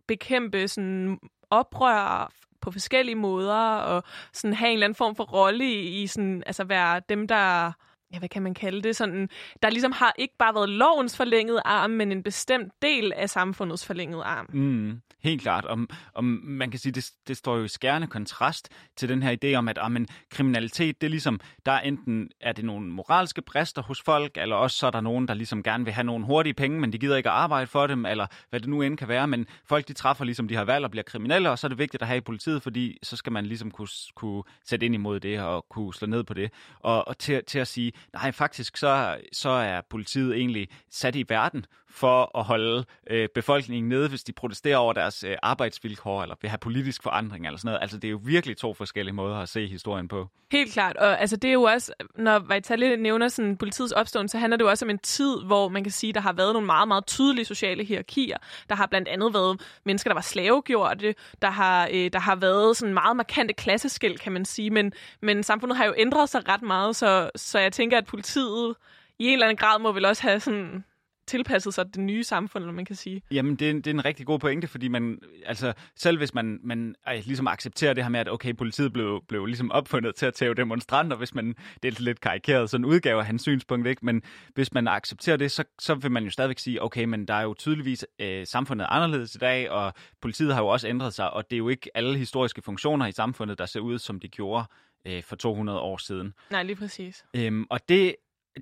[0.08, 2.32] bekæmpe sådan oprør
[2.64, 6.44] på forskellige måder, og sådan have en eller anden form for rolle i, i sådan,
[6.46, 7.72] altså være dem, der
[8.14, 9.30] ja, hvad kan man kalde det, sådan,
[9.64, 13.86] der ligesom har ikke bare været lovens forlængede arm, men en bestemt del af samfundets
[13.86, 14.46] forlængede arm.
[14.54, 15.02] Mm.
[15.24, 15.66] Helt klart.
[15.66, 15.78] Og,
[16.14, 19.56] og man kan sige, det, det står jo i skærende kontrast til den her idé
[19.56, 23.82] om, at amen, kriminalitet, det er ligesom, der er enten er det nogle moralske brister
[23.82, 26.54] hos folk, eller også så er der nogen, der ligesom gerne vil have nogle hurtige
[26.54, 29.08] penge, men de gider ikke at arbejde for dem, eller hvad det nu end kan
[29.08, 29.28] være.
[29.28, 31.78] Men folk, de træffer ligesom de her valg og bliver kriminelle, og så er det
[31.78, 35.20] vigtigt at have i politiet, fordi så skal man ligesom kunne, kunne sætte ind imod
[35.20, 36.52] det og kunne slå ned på det.
[36.80, 41.26] Og, og til, til at sige, nej, faktisk så, så er politiet egentlig sat i
[41.30, 46.36] verden for at holde øh, befolkningen nede, hvis de protesterer over deres øh, arbejdsvilkår, eller
[46.42, 47.82] vil have politisk forandring, eller sådan noget.
[47.82, 50.30] Altså, det er jo virkelig to forskellige måder at se historien på.
[50.52, 54.38] Helt klart, og altså, det er jo også, når Vitaly nævner sådan, politiets opståen, så
[54.38, 56.66] handler det jo også om en tid, hvor man kan sige, der har været nogle
[56.66, 58.38] meget, meget tydelige sociale hierarkier.
[58.70, 62.78] Der har blandt andet været mennesker, der var slavegjorte, der har, øh, der har været
[62.78, 66.62] sådan meget markante klasseskæld, kan man sige, men, men samfundet har jo ændret sig ret
[66.62, 68.76] meget, så, så jeg tænker, at politiet
[69.20, 70.84] i en eller anden grad må vel også have sådan
[71.28, 73.22] tilpasset sig det nye samfund, eller man kan sige.
[73.32, 76.34] Jamen, det er, en, det er en rigtig god pointe, fordi man, altså, selv hvis
[76.34, 80.16] man, man ej, ligesom accepterer det her med, at okay, politiet blev, blev ligesom opfundet
[80.16, 83.88] til at tæve demonstranter, hvis man, det er lidt karikeret, sådan udgave af hans synspunkt,
[83.88, 84.06] ikke?
[84.06, 84.22] men
[84.54, 87.42] hvis man accepterer det, så, så vil man jo stadigvæk sige, okay, men der er
[87.42, 91.44] jo tydeligvis øh, samfundet anderledes i dag, og politiet har jo også ændret sig, og
[91.50, 94.66] det er jo ikke alle historiske funktioner i samfundet, der ser ud, som de gjorde
[95.08, 96.34] øh, for 200 år siden.
[96.52, 97.26] Nej, lige præcis.
[97.36, 98.16] Øhm, og det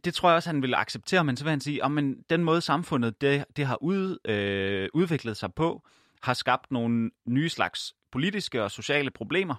[0.03, 2.43] det tror jeg også, han vil acceptere, men så vil han sige, at men den
[2.43, 5.83] måde samfundet det, det har ud, øh, udviklet sig på,
[6.23, 9.55] har skabt nogle nye slags politiske og sociale problemer.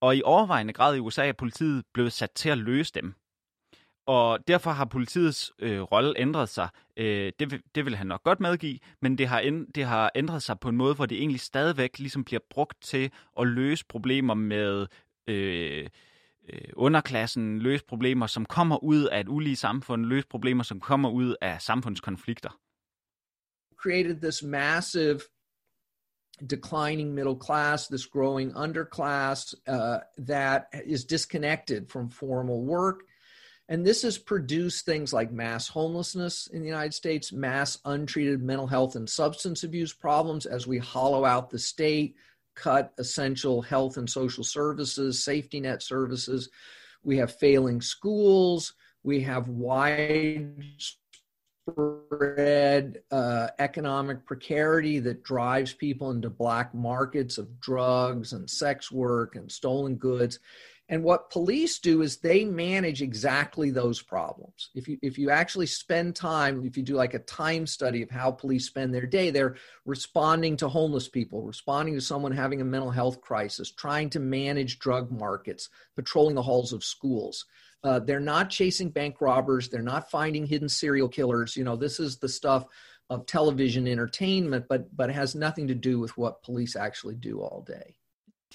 [0.00, 3.14] Og i overvejende grad i USA er politiet blevet sat til at løse dem.
[4.06, 6.68] Og derfor har politiets øh, rolle ændret sig.
[6.96, 10.42] Øh, det, det vil han nok godt medgive, men det har, end, det har ændret
[10.42, 14.34] sig på en måde, hvor det egentlig stadigvæk ligesom bliver brugt til at løse problemer
[14.34, 14.86] med
[15.28, 15.88] øh,
[16.52, 21.10] øh, underklassen, løse problemer, som kommer ud af et ulige samfund, løse problemer, som kommer
[21.10, 22.60] ud af samfundskonflikter.
[23.82, 25.20] Created this massive
[26.46, 33.00] declining middle class, this growing underclass uh, that is disconnected from formal work.
[33.68, 38.66] And this has produced things like mass homelessness in the United States, mass untreated mental
[38.66, 42.16] health and substance abuse problems as we hollow out the state,
[42.54, 46.48] cut essential health and social services, safety net services.
[47.02, 48.74] We have failing schools.
[49.02, 50.94] We have widespread
[53.10, 59.50] uh, economic precarity that drives people into black markets of drugs and sex work and
[59.50, 60.38] stolen goods.
[60.90, 64.68] And what police do is they manage exactly those problems.
[64.74, 68.10] If you if you actually spend time, if you do like a time study of
[68.10, 72.66] how police spend their day, they're responding to homeless people, responding to someone having a
[72.66, 77.46] mental health crisis, trying to manage drug markets, patrolling the halls of schools.
[77.82, 79.70] Uh, they're not chasing bank robbers.
[79.70, 81.56] They're not finding hidden serial killers.
[81.56, 82.66] You know, this is the stuff
[83.08, 87.40] of television entertainment, but but it has nothing to do with what police actually do
[87.40, 87.96] all day.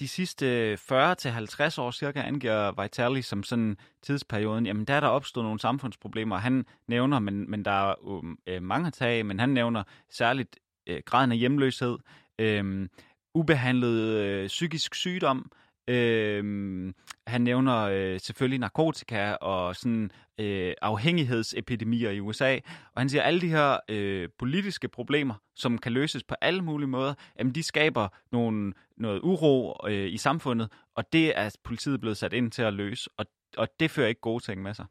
[0.00, 5.44] De sidste 40-50 år cirka angiver Vitali som sådan tidsperioden, jamen der er der opstået
[5.44, 6.36] nogle samfundsproblemer.
[6.36, 10.58] Han nævner, men, men der er um, øh, mange at tage men han nævner særligt
[10.86, 11.98] øh, graden af hjemløshed,
[12.38, 12.88] øh,
[13.34, 15.52] ubehandlet øh, psykisk sygdom,
[15.88, 16.94] Øhm,
[17.26, 22.54] han nævner øh, selvfølgelig narkotika og sådan øh, afhængighedsepidemier i USA,
[22.94, 26.62] og han siger, at alle de her øh, politiske problemer, som kan løses på alle
[26.62, 32.00] mulige måder, jamen de skaber nogle, noget uro øh, i samfundet, og det er politiet
[32.00, 34.84] blevet sat ind til at løse, og, og det fører ikke gode ting med sig.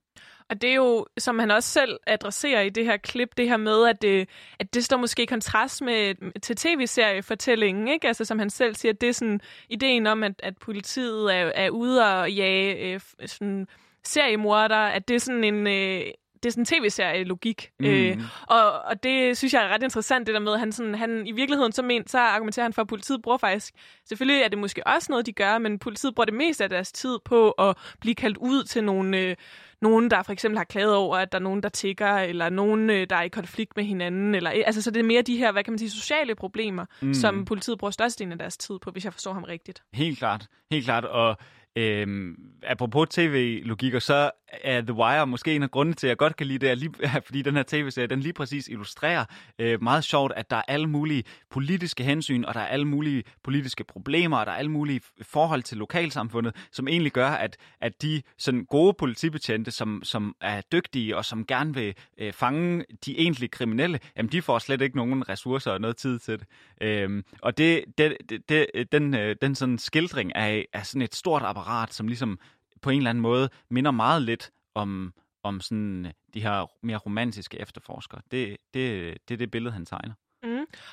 [0.50, 3.58] Og det er jo, som han også selv adresserer i det her klip, det her
[3.58, 8.08] med, at det, at det står måske i kontrast med, til tv-seriefortællingen, ikke?
[8.08, 11.70] Altså, som han selv siger, det er sådan ideen om, at, at politiet er, er
[11.70, 13.68] ude og jage øh, sådan
[14.04, 15.68] seriemorder, at det er sådan en...
[15.68, 16.02] Øh,
[16.44, 17.72] det er sådan en tv-serie-logik.
[17.80, 17.86] Mm.
[17.86, 20.96] Øh, og, og det synes jeg er ret interessant, det der med, at han, sådan,
[20.96, 23.74] han i virkeligheden så, men, så argumenterer han for, at politiet bruger faktisk,
[24.06, 26.92] selvfølgelig er det måske også noget, de gør, men politiet bruger det meste af deres
[26.92, 29.36] tid på at blive kaldt ud til nogle, øh,
[29.82, 32.90] nogen, der for eksempel har klaget over, at der er nogen, der tigger, eller nogen,
[32.90, 34.36] øh, der er i konflikt med hinanden.
[34.36, 37.14] Eller, altså, så det er mere de her, hvad kan man sige, sociale problemer, mm.
[37.14, 39.84] som politiet bruger størstedelen af deres tid på, hvis jeg forstår ham rigtigt.
[39.94, 41.06] Helt klart, helt klart.
[41.06, 41.38] Og
[41.76, 44.32] Øhm, apropos tv-logikker, så
[44.64, 46.92] er The Wire måske en af grundene til, at jeg godt kan lide det, lige,
[47.26, 49.26] fordi den her tv-serie, den lige præcis illustrerer
[49.60, 53.24] øh, meget sjovt, at der er alle mulige politiske hensyn, og der er alle mulige
[53.44, 58.02] politiske problemer, og der er alle mulige forhold til lokalsamfundet, som egentlig gør, at, at
[58.02, 63.20] de sådan gode politibetjente, som, som er dygtige, og som gerne vil øh, fange de
[63.20, 66.48] egentlige kriminelle, jamen de får slet ikke nogen ressourcer og noget tid til det.
[66.82, 71.16] Øhm, og det, det, det, det, den, øh, den sådan skildring af, af sådan et
[71.16, 71.59] stort apparat,
[71.94, 72.40] som ligesom
[72.82, 77.60] på en eller anden måde minder meget lidt om, om sådan de her mere romantiske
[77.60, 78.22] efterforskere.
[78.32, 80.14] Det, det, det er det billede, han tegner.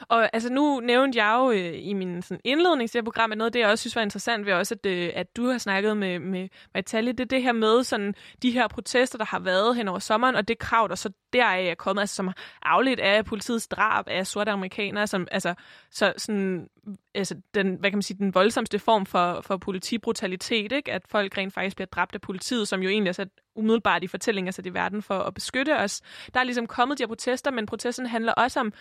[0.09, 3.53] Og altså nu nævnte jeg jo øh, i min sådan, indledning til programmet noget af
[3.53, 6.19] det, jeg også synes var interessant ved også, at, øh, at du har snakket med,
[6.19, 9.89] med, Vitali, det er det her med sådan, de her protester, der har været hen
[9.89, 13.69] over sommeren, og det krav, der så deraf er kommet, altså, som afledt af politiets
[13.69, 15.55] drab af sorte amerikanere, som altså,
[15.91, 16.69] så sådan,
[17.15, 20.93] altså den, hvad kan man sige, den voldsomste form for, for politibrutalitet, ikke?
[20.93, 24.07] at folk rent faktisk bliver dræbt af politiet, som jo egentlig er sat umiddelbart i
[24.07, 26.03] fortællinger altså sat i verden for at beskytte os.
[26.35, 28.73] Der er ligesom kommet de her protester, men protesterne handler også om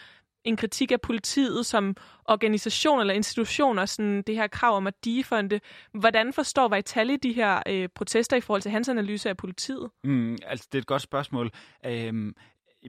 [0.45, 5.05] en kritik af politiet som organisation eller institution, og sådan det her krav om at
[5.05, 5.59] defunde.
[5.93, 9.89] Hvordan forstår Vitali de her øh, protester i forhold til hans analyse af politiet?
[10.03, 11.51] Mm, altså, det er et godt spørgsmål.
[11.85, 12.35] Øhm,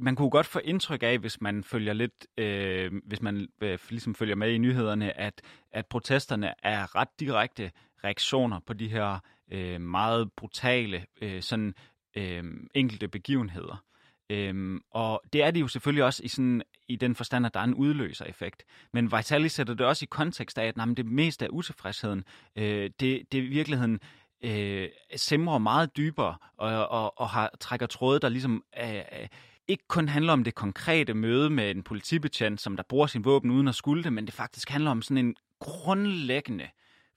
[0.00, 4.14] man kunne godt få indtryk af, hvis man følger lidt, øh, hvis man øh, ligesom
[4.14, 7.70] følger med i nyhederne, at, at protesterne er ret direkte
[8.04, 9.18] reaktioner på de her
[9.52, 11.74] øh, meget brutale, øh, sådan
[12.16, 13.82] øh, enkelte begivenheder.
[14.30, 17.60] Øhm, og det er det jo selvfølgelig også i, sådan, i den forstand, at der
[17.60, 18.64] er en udløser-effekt.
[18.92, 22.24] Men Vitali sætter det også i kontekst af, at nej, det meste af utilfredsheden,
[22.56, 24.00] øh, det, det i virkeligheden
[24.44, 29.28] øh, simrer meget dybere og, og, og har, trækker tråde, der ligesom øh,
[29.68, 33.50] ikke kun handler om det konkrete møde med en politibetjent, som der bruger sin våben
[33.50, 36.68] uden at skulle det, men det faktisk handler om sådan en grundlæggende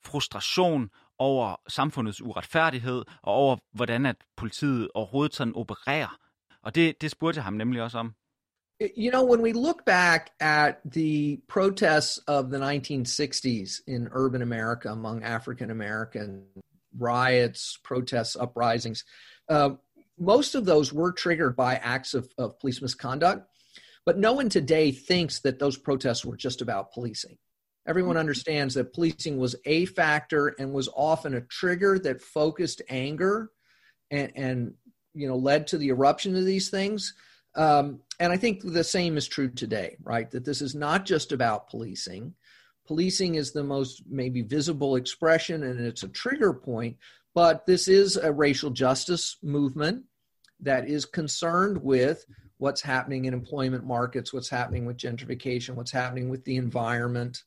[0.05, 0.89] frustration
[1.19, 6.19] over samfundets uretfærdighed, og over hvordan at politiet overhovedet sådan opererer
[6.61, 8.15] Og det, det spurgte jeg ham nemlig også om.
[8.97, 14.89] You know, when we look back at the protests of the 1960s in urban America
[14.89, 16.43] among African American
[16.99, 19.03] riots, protests, uprisings,
[19.49, 19.71] uh,
[20.17, 23.41] most of those were triggered by acts of, of police misconduct.
[24.05, 27.37] But no one today thinks that those protests were just about policing.
[27.89, 33.49] Everyone understands that policing was a factor and was often a trigger that focused anger
[34.11, 34.73] and, and
[35.15, 37.15] you know led to the eruption of these things.
[37.55, 40.29] Um, and I think the same is true today, right?
[40.29, 42.35] That this is not just about policing.
[42.85, 46.97] Policing is the most maybe visible expression and it's a trigger point,
[47.33, 50.03] but this is a racial justice movement
[50.59, 52.23] that is concerned with
[52.57, 57.43] what's happening in employment markets, what's happening with gentrification, what's happening with the environment,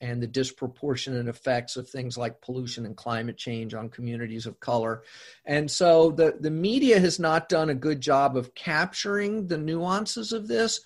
[0.00, 5.02] and the disproportionate effects of things like pollution and climate change on communities of color.
[5.44, 10.32] And so the, the media has not done a good job of capturing the nuances
[10.32, 10.80] of this.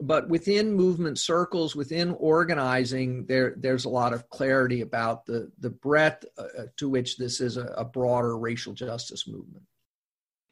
[0.00, 5.70] But within movement circles, within organizing, there there's a lot of clarity about the the
[5.70, 9.64] breadth uh, to which this is a, a broader racial justice movement.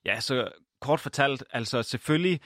[0.04, 0.48] Ja, så
[0.80, 2.40] kort fortalt, altså selvfølgelig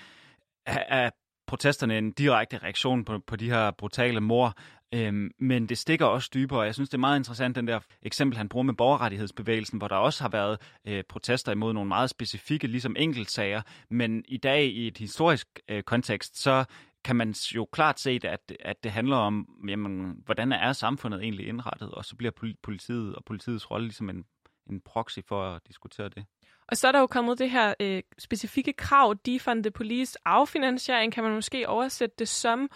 [0.67, 1.11] er
[1.47, 4.55] protesterne en direkte reaktion på, på de her brutale mor,
[4.95, 6.61] øhm, men det stikker også dybere.
[6.61, 9.97] Jeg synes, det er meget interessant, den der eksempel, han bruger med borgerrettighedsbevægelsen, hvor der
[9.97, 14.87] også har været øh, protester imod nogle meget specifikke, ligesom enkeltsager, men i dag i
[14.87, 16.65] et historisk øh, kontekst, så
[17.05, 21.47] kan man jo klart se, at, at det handler om, jamen, hvordan er samfundet egentlig
[21.47, 24.25] indrettet, og så bliver politiet og politiets rolle ligesom en,
[24.71, 26.25] en proxy for at diskutere det.
[26.69, 31.13] Og så er der jo kommet det her øh, specifikke krav, defund the police, affinansiering,
[31.13, 32.71] kan man måske oversætte det som,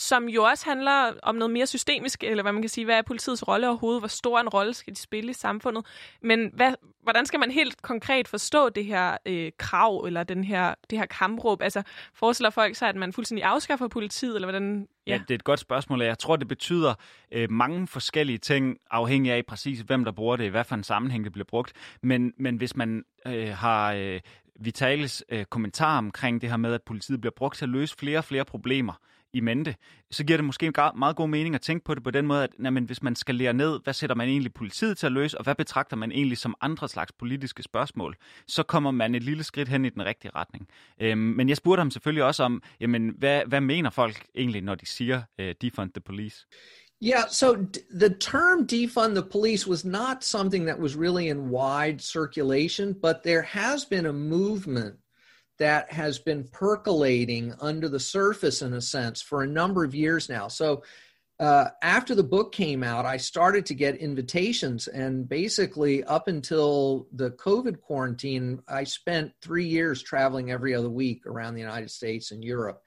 [0.00, 3.02] som jo også handler om noget mere systemisk, eller hvad man kan sige, hvad er
[3.02, 5.86] politiets rolle overhovedet, hvor stor en rolle skal de spille i samfundet.
[6.22, 10.74] Men hvad, hvordan skal man helt konkret forstå det her øh, krav, eller den her,
[10.90, 11.62] det her kampråb?
[11.62, 11.82] Altså,
[12.14, 14.88] forestiller folk sig, at man fuldstændig afskaffer politiet, eller hvordan?
[15.06, 16.94] Ja, ja det er et godt spørgsmål, jeg tror, det betyder
[17.32, 20.84] øh, mange forskellige ting, afhængig af præcis, hvem der bruger det, i hvad for en
[20.84, 21.72] sammenhæng det bliver brugt.
[22.02, 23.92] Men, men hvis man øh, har...
[23.92, 24.20] Øh,
[24.62, 28.18] Vitales øh, kommentar omkring det her med, at politiet bliver brugt til at løse flere
[28.18, 28.92] og flere problemer,
[29.32, 29.74] i mente,
[30.10, 32.50] så giver det måske meget god mening at tænke på det på den måde, at
[32.64, 35.44] jamen, hvis man skal lære ned, hvad sætter man egentlig politiet til at løse, og
[35.44, 38.16] hvad betragter man egentlig som andre slags politiske spørgsmål,
[38.46, 40.68] så kommer man et lille skridt hen i den rigtige retning.
[41.00, 44.74] Øhm, men jeg spurgte ham selvfølgelig også om, jamen, hvad, hvad mener folk egentlig, når
[44.74, 46.46] de siger uh, defund the police?
[47.02, 47.54] Yeah, so
[47.90, 53.22] the term defund the police was not something that was really in wide circulation, but
[53.24, 54.99] there has been a movement
[55.60, 60.30] that has been percolating under the surface in a sense for a number of years
[60.30, 60.48] now.
[60.48, 60.82] So
[61.38, 67.08] uh, after the book came out, I started to get invitations, and basically, up until
[67.12, 72.30] the COVID quarantine, I spent three years traveling every other week around the United States
[72.30, 72.82] and Europe,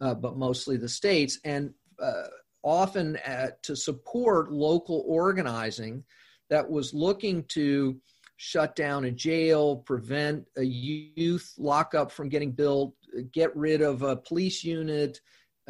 [0.00, 2.24] uh, but mostly the States, and uh,
[2.62, 6.04] often at, to support local organizing
[6.50, 7.98] that was looking to
[8.36, 12.94] shut down a jail, prevent a youth lockup from getting built,
[13.32, 15.20] get rid of a police unit,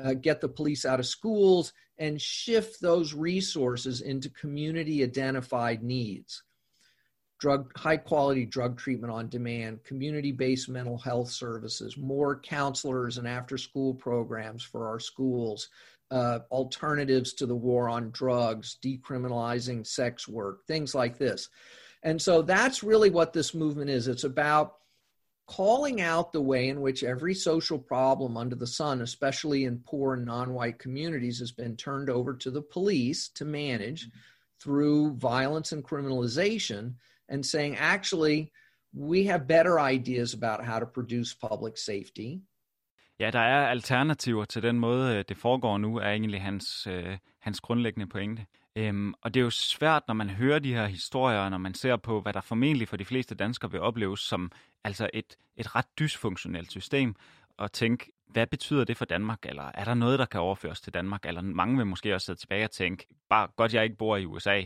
[0.03, 6.43] uh, get the police out of schools, and shift those resources into community identified needs.
[7.39, 13.29] Drug, high quality drug treatment on demand, community based mental health services, more counselors and
[13.29, 15.69] after school programs for our schools,
[16.11, 21.49] uh, alternatives to the war on drugs, decriminalizing sex work, things like this.
[22.03, 24.09] And so that's really what this movement is.
[24.09, 24.77] It's about
[25.47, 30.15] calling out the way in which every social problem under the sun, especially in poor
[30.15, 34.09] and non white communities, has been turned over to the police to manage
[34.63, 36.95] through violence and criminalization,
[37.29, 38.51] and saying, actually,
[38.95, 42.41] we have better ideas about how to produce public safety.
[43.19, 47.61] Ja, der er alternativer til den måde, det foregår nu, er egentlig hans, øh, hans
[47.61, 48.47] grundlæggende pointe.
[48.77, 51.97] Øhm, og det er jo svært, når man hører de her historier, når man ser
[51.97, 54.53] på, hvad der formentlig for de fleste danskere vil opleves som
[54.85, 57.15] altså et, et ret dysfunktionelt system,
[57.57, 60.95] og tænke, hvad betyder det for Danmark, eller er der noget, der kan overføres til
[60.95, 64.17] Danmark, eller mange vil måske også sidde tilbage og tænke, bare godt, jeg ikke bor
[64.17, 64.63] i USA.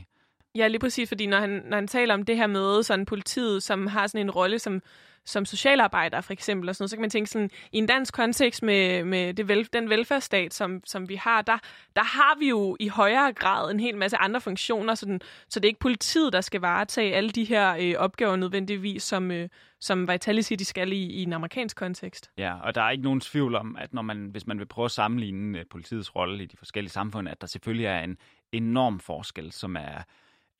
[0.54, 3.62] Ja, lige præcis, fordi når han, når han taler om det her med sådan politiet,
[3.62, 4.82] som har sådan en rolle som
[5.30, 8.14] som socialarbejder for eksempel, og sådan noget, så kan man tænke sådan, i en dansk
[8.14, 11.58] kontekst med, med det vel, den velfærdsstat, som, som vi har, der,
[11.96, 15.66] der har vi jo i højere grad en hel masse andre funktioner, sådan, så det
[15.66, 19.48] er ikke politiet, der skal varetage alle de her øh, opgaver nødvendigvis, som, øh,
[19.80, 22.30] som Vitaly siger, de skal i, i en amerikansk kontekst.
[22.38, 24.84] Ja, og der er ikke nogen tvivl om, at når man, hvis man vil prøve
[24.84, 28.16] at sammenligne øh, politiets rolle i de forskellige samfund, at der selvfølgelig er en
[28.52, 30.02] enorm forskel, som er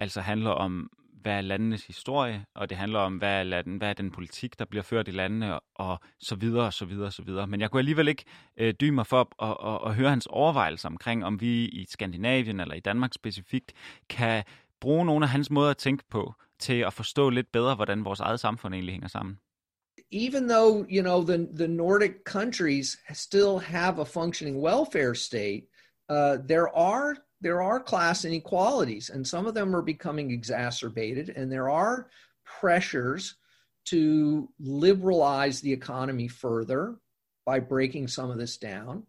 [0.00, 0.90] altså handler om
[1.22, 4.59] hvad er landenes historie, og det handler om, hvad er, landen, hvad er den politik,
[4.59, 7.47] der bliver ført i landene, og så videre, og så videre, og så videre.
[7.47, 8.24] Men jeg kunne alligevel ikke
[8.57, 11.86] øh, dybe mig for at, at, at, at høre hans overvejelser omkring, om vi i
[11.88, 13.72] Skandinavien eller i Danmark specifikt
[14.09, 14.44] kan
[14.80, 18.20] bruge nogle af hans måder at tænke på til at forstå lidt bedre, hvordan vores
[18.20, 19.38] eget samfund egentlig hænger sammen.
[20.12, 25.62] Even though, you know, the, the Nordic countries still have a functioning welfare state,
[26.09, 31.51] uh, there are there are class inequalities, and some of them are becoming exacerbated, and
[31.51, 32.09] there are
[32.45, 33.36] pressures
[33.86, 36.97] to liberalize the economy further
[37.47, 39.05] by breaking some of this down.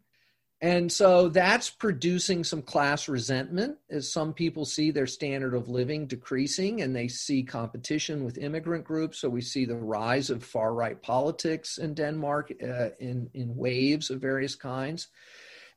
[0.64, 6.06] And so that's producing some class resentment as some people see their standard of living
[6.06, 9.18] decreasing and they see competition with immigrant groups.
[9.18, 14.12] So we see the rise of far right politics in Denmark uh, in, in waves
[14.12, 15.08] of various kinds.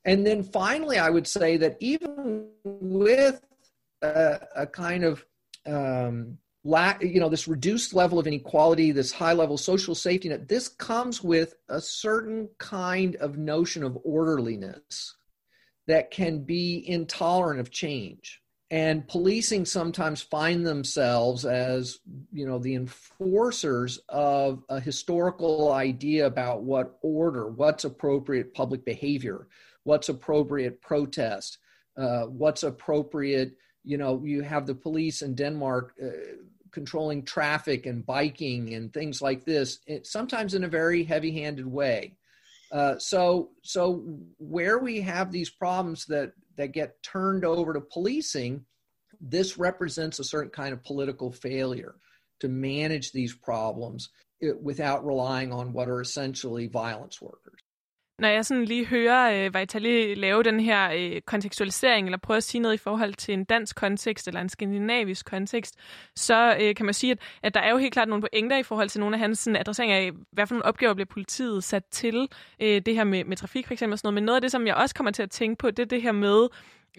[0.04, 3.40] And then finally, I would say that even with
[4.02, 5.24] a, a kind of
[5.66, 10.48] um, lack, you know, this reduced level of inequality, this high level social safety net,
[10.48, 15.16] this comes with a certain kind of notion of orderliness
[15.86, 18.40] that can be intolerant of change.
[18.70, 21.98] And policing sometimes find themselves as,
[22.32, 29.46] you know, the enforcers of a historical idea about what order, what's appropriate public behavior,
[29.84, 31.58] what's appropriate protest,
[31.96, 33.56] uh, what's appropriate.
[33.84, 36.08] You know, you have the police in Denmark uh,
[36.72, 42.16] controlling traffic and biking and things like this, it, sometimes in a very heavy-handed way.
[42.72, 44.02] Uh, so, so
[44.38, 48.64] where we have these problems that that get turned over to policing,
[49.20, 51.96] this represents a certain kind of political failure
[52.40, 54.10] to manage these problems
[54.40, 57.60] it, without relying on what are essentially violence workers.
[58.24, 62.42] Når jeg sådan lige hører øh, Vitali lave den her øh, kontekstualisering, eller prøve at
[62.42, 65.74] sige noget i forhold til en dansk kontekst, eller en skandinavisk kontekst,
[66.16, 68.62] så øh, kan man sige, at, at der er jo helt klart nogle pointer i
[68.62, 71.84] forhold til nogle af hans sådan, adresseringer af, hvad for nogle opgaver bliver politiet sat
[71.84, 72.28] til,
[72.60, 74.14] øh, det her med, med trafik for eksempel og sådan noget.
[74.14, 76.02] Men noget af det, som jeg også kommer til at tænke på, det er det
[76.02, 76.48] her med,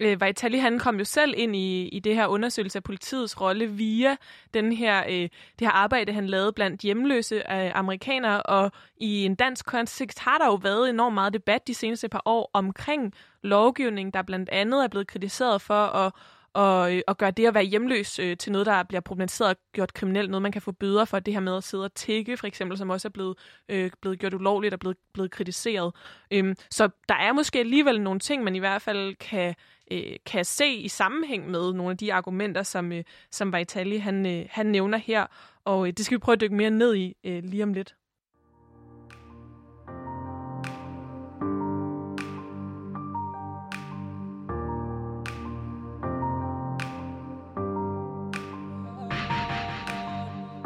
[0.00, 3.66] øh, Vitali han kom jo selv ind i, i det her undersøgelse af politiets rolle
[3.66, 4.16] via
[4.54, 5.28] den her, øh,
[5.58, 10.38] det her arbejde, han lavede blandt hjemløse øh, amerikanere, og i en dansk kontekst har
[10.38, 14.84] der jo været enormt meget debat de seneste par år omkring lovgivning, der blandt andet
[14.84, 16.12] er blevet kritiseret for at
[16.56, 19.56] og, øh, og gøre det at være hjemløs øh, til noget, der bliver problematiseret og
[19.72, 22.36] gjort kriminelt, noget man kan få bøder for, det her med at sidde og tække,
[22.36, 23.38] for eksempel, som også er blevet,
[23.68, 25.94] øh, blevet gjort ulovligt og blevet, blevet kritiseret.
[26.30, 29.54] Øhm, så der er måske alligevel nogle ting, man i hvert fald kan,
[29.90, 34.26] øh, kan se i sammenhæng med nogle af de argumenter, som, øh, som Vitali han,
[34.26, 35.26] øh, han nævner her.
[35.64, 37.94] Og øh, det skal vi prøve at dykke mere ned i øh, lige om lidt.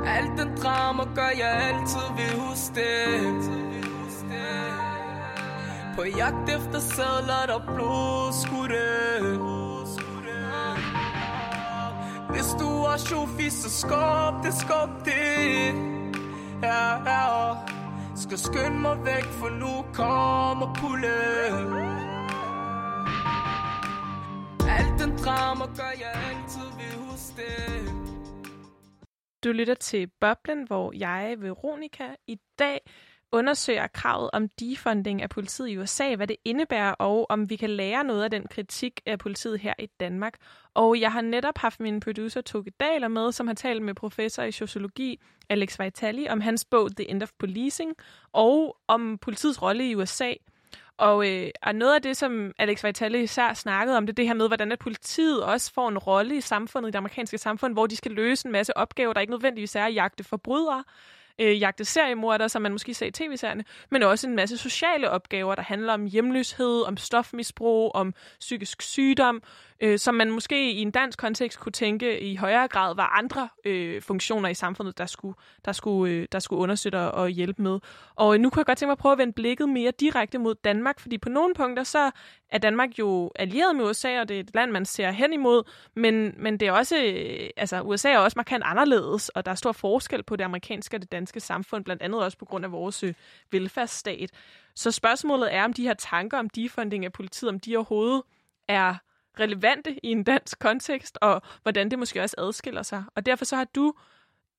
[0.06, 3.79] Alt den drama gør jeg altid ved huske det
[5.96, 8.86] på jagt efter sædler der blodskudte
[12.30, 15.74] Hvis du er shofi, så skub det, skub det.
[16.62, 17.54] Ja, ja,
[18.16, 21.16] skal skynde mig væk, for nu kommer pulle
[24.78, 27.92] Alt den drama gør jeg altid ved huske det.
[29.44, 32.80] Du lytter til Boblen, hvor jeg, Veronika, i dag
[33.32, 37.70] undersøger kravet om defunding af politiet i USA, hvad det indebærer, og om vi kan
[37.70, 40.34] lære noget af den kritik af politiet her i Danmark.
[40.74, 44.42] Og jeg har netop haft min producer Toge Daler med, som har talt med professor
[44.42, 47.94] i sociologi Alex Vitali om hans bog The End of Policing,
[48.32, 50.32] og om politiets rolle i USA.
[51.00, 54.26] Og, øh, og noget af det, som Alex Vitali især snakkede om, det er det
[54.26, 57.72] her med, hvordan at politiet også får en rolle i samfundet, i det amerikanske samfund,
[57.72, 60.84] hvor de skal løse en masse opgaver, der ikke nødvendigvis er at jagte forbrydere,
[61.40, 65.54] øh, jagte seriemorder, som man måske ser i tv-serierne, men også en masse sociale opgaver,
[65.54, 69.42] der handler om hjemløshed, om stofmisbrug, om psykisk sygdom,
[69.80, 73.48] øh, som man måske i en dansk kontekst kunne tænke i højere grad var andre
[73.64, 77.78] øh, funktioner i samfundet, der skulle, der skulle, øh, der skulle understøtte og hjælpe med.
[78.14, 80.38] Og øh, nu kunne jeg godt tænke mig at prøve at vende blikket mere direkte
[80.38, 82.10] mod Danmark, fordi på nogle punkter så
[82.50, 85.62] er Danmark jo allieret med USA, og det er et land, man ser hen imod,
[85.94, 89.54] men, men det er også, øh, altså USA er også markant anderledes, og der er
[89.54, 92.72] stor forskel på det amerikanske og det danske samfund, blandt andet også på grund af
[92.72, 93.14] vores øh,
[93.50, 94.30] velfærdsstat.
[94.74, 98.22] Så spørgsmålet er, om de her tanker om defunding af politiet, om de overhovedet
[98.68, 98.94] er
[99.40, 103.04] relevante i en dansk kontekst, og hvordan det måske også adskiller sig.
[103.14, 103.94] Og derfor så har du,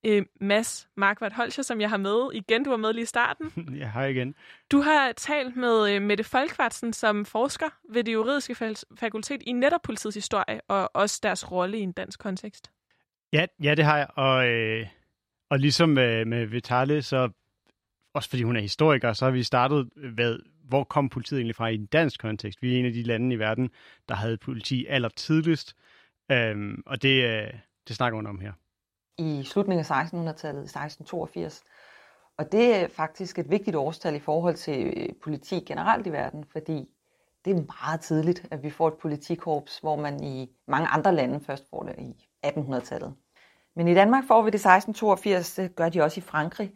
[0.05, 2.63] øh, Mads Markvart Holscher, som jeg har med igen.
[2.63, 3.51] Du var med lige i starten.
[3.79, 4.35] Jeg har igen.
[4.71, 9.81] Du har talt med øh, Mette Folkvartsen, som forsker ved det juridiske fakultet i netop
[9.81, 12.71] politiets historie, og også deres rolle i en dansk kontekst.
[13.33, 14.07] Ja, ja det har jeg.
[14.15, 14.87] Og, øh,
[15.49, 17.29] og ligesom med, med Vitale, så
[18.13, 20.39] også fordi hun er historiker, så har vi startet ved,
[20.71, 22.61] hvor kom politiet egentlig fra i en dansk kontekst?
[22.61, 23.69] Vi er en af de lande i verden,
[24.09, 25.75] der havde politi allertidligst,
[26.31, 27.53] øhm, og det, øh,
[27.87, 28.53] det snakker hun om her.
[29.17, 31.63] I slutningen af 1600-tallet, 1682.
[32.37, 36.45] Og det er faktisk et vigtigt årstal i forhold til øh, politi generelt i verden,
[36.51, 36.87] fordi
[37.45, 41.39] Det er meget tidligt, at vi får et politikorps, hvor man i mange andre lande
[41.39, 43.13] først får det i 1800-tallet.
[43.75, 46.71] Men i Danmark får vi det 1682, det gør de også i Frankrig.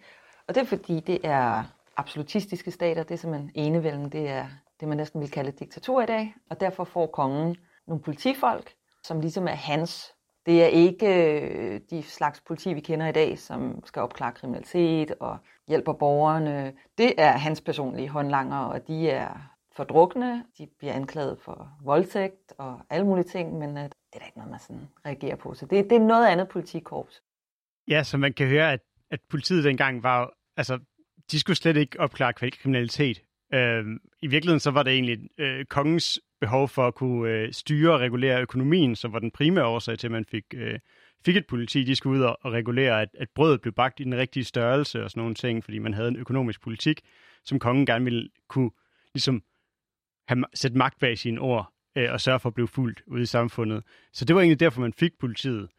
[0.48, 4.46] Og det er fordi, det er absolutistiske stater, det er simpelthen enevælden, det er
[4.80, 6.36] det, man næsten vil kalde et diktatur i dag.
[6.50, 7.56] Og derfor får kongen
[7.88, 8.74] nogle politifolk,
[9.04, 10.12] som ligesom er hans.
[10.46, 15.12] Det er ikke øh, de slags politi, vi kender i dag, som skal opklare kriminalitet
[15.20, 15.38] og
[15.68, 16.74] hjælper borgerne.
[16.98, 20.46] Det er hans personlige håndlanger, og de er fordrukne.
[20.58, 24.38] De bliver anklaget for voldtægt og alle mulige ting, men øh, det er da ikke
[24.38, 25.54] noget, man sådan reagerer på.
[25.54, 27.22] Så det, det er noget andet politikorps.
[27.88, 28.80] Ja, så man kan høre, at,
[29.12, 30.80] at politiet dengang var, altså,
[31.32, 33.22] de skulle slet ikke opklare kriminalitet.
[33.54, 33.86] Øh,
[34.22, 38.00] I virkeligheden så var det egentlig øh, kongens behov for at kunne øh, styre og
[38.00, 40.80] regulere økonomien, som var den primære årsag til, at man fik, øh,
[41.26, 41.84] fik et politi.
[41.84, 45.04] De skulle ud og, og regulere, at, at brødet blev bagt i den rigtige størrelse
[45.04, 47.02] og sådan nogle ting, fordi man havde en økonomisk politik,
[47.44, 48.72] som kongen gerne ville kunne
[49.14, 49.44] ligesom
[50.28, 53.26] have, sætte magt bag sine ord øh, og sørge for at blive fuldt ude i
[53.26, 53.84] samfundet.
[54.14, 55.70] Så det var egentlig derfor, man fik politiet.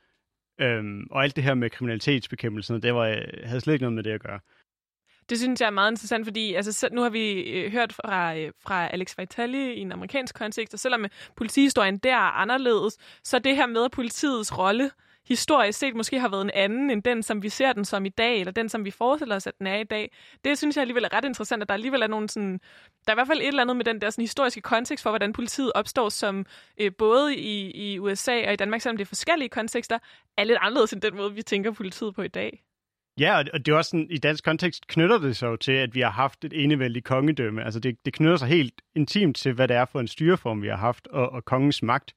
[0.61, 4.03] Øhm, og alt det her med kriminalitetsbekæmpelsen, det var, øh, havde slet ikke noget med
[4.03, 4.41] det at gøre.
[5.29, 8.53] Det synes jeg er meget interessant, fordi altså, nu har vi øh, hørt fra, øh,
[8.61, 13.39] fra Alex Vitali i en amerikansk kontekst, og selvom øh, politihistorien der er anderledes, så
[13.39, 14.91] det her med politiets rolle
[15.29, 18.09] historisk set måske har været en anden end den, som vi ser den som i
[18.09, 20.13] dag, eller den, som vi forestiller os, at den er i dag.
[20.45, 22.61] Det synes jeg alligevel er ret interessant, at der alligevel er nogle sådan...
[23.07, 25.11] Der er i hvert fald et eller andet med den der sådan, historiske kontekst for,
[25.11, 26.47] hvordan politiet opstår, som
[26.81, 29.99] øh, både i, i USA og i Danmark, selvom det er forskellige kontekster,
[30.37, 32.66] er lidt anderledes end den måde, vi tænker politiet på i dag.
[33.21, 35.95] Ja, og det er også sådan, i dansk kontekst knytter det sig jo til, at
[35.95, 37.65] vi har haft et enevældigt kongedømme.
[37.65, 40.69] Altså det, det knytter sig helt intimt til, hvad det er for en styreform, vi
[40.69, 42.15] har haft, og, og kongens magt.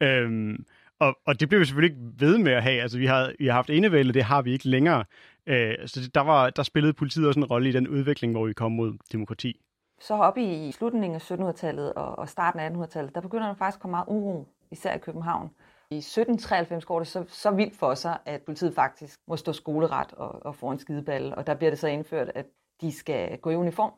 [0.00, 0.64] Øhm,
[0.98, 2.82] og, og det blev vi selvfølgelig ikke ved med at have.
[2.82, 5.04] Altså vi har, vi har haft enevælde, det har vi ikke længere.
[5.46, 8.52] Øh, så der, var, der spillede politiet også en rolle i den udvikling, hvor vi
[8.52, 9.60] kom mod demokrati.
[10.00, 13.76] Så op i slutningen af 1700-tallet og, og starten af 1800-tallet, der begynder der faktisk
[13.76, 15.50] at komme meget uro, især i København.
[15.92, 20.12] I 1793 går det så, så vildt for sig, at politiet faktisk må stå skoleret
[20.12, 22.46] og, og få en skideball, og der bliver det så indført, at
[22.80, 23.92] de skal gå i uniform,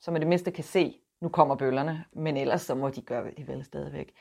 [0.00, 3.30] så man det mindste kan se, nu kommer bøllerne, men ellers så må de gøre
[3.36, 4.14] det vel stadigvæk.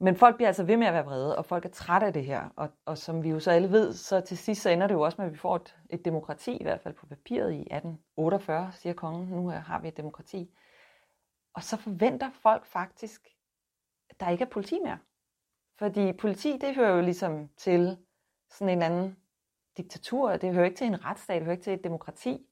[0.00, 2.24] Men folk bliver altså ved med at være vrede, og folk er trætte af det
[2.24, 2.48] her.
[2.56, 5.00] Og, og som vi jo så alle ved, så til sidst så ender det jo
[5.00, 8.72] også med, at vi får et, et demokrati, i hvert fald på papiret i 1848,
[8.72, 9.28] siger kongen.
[9.28, 10.50] Nu har vi et demokrati.
[11.54, 13.28] Og så forventer folk faktisk,
[14.10, 14.98] at der ikke er politi mere.
[15.82, 17.98] Fordi politi, det hører jo ligesom til
[18.50, 19.16] sådan en anden
[19.76, 20.36] diktatur.
[20.36, 22.46] Det hører ikke til en retsstat, det hører ikke til et demokrati.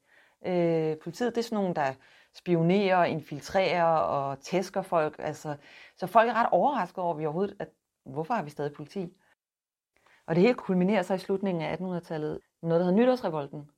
[0.45, 1.93] Øh, politiet, det er sådan nogen, der
[2.33, 5.15] spionerer, infiltrerer og tæsker folk.
[5.19, 5.55] Altså,
[5.97, 7.69] så folk er ret overrasket over, at vi overhovedet, at
[8.05, 9.13] hvorfor har vi stadig politi?
[10.25, 12.39] Og det hele kulminerer sig i slutningen af 1800-tallet.
[12.61, 13.71] Noget, der hedder nytårsrevolten,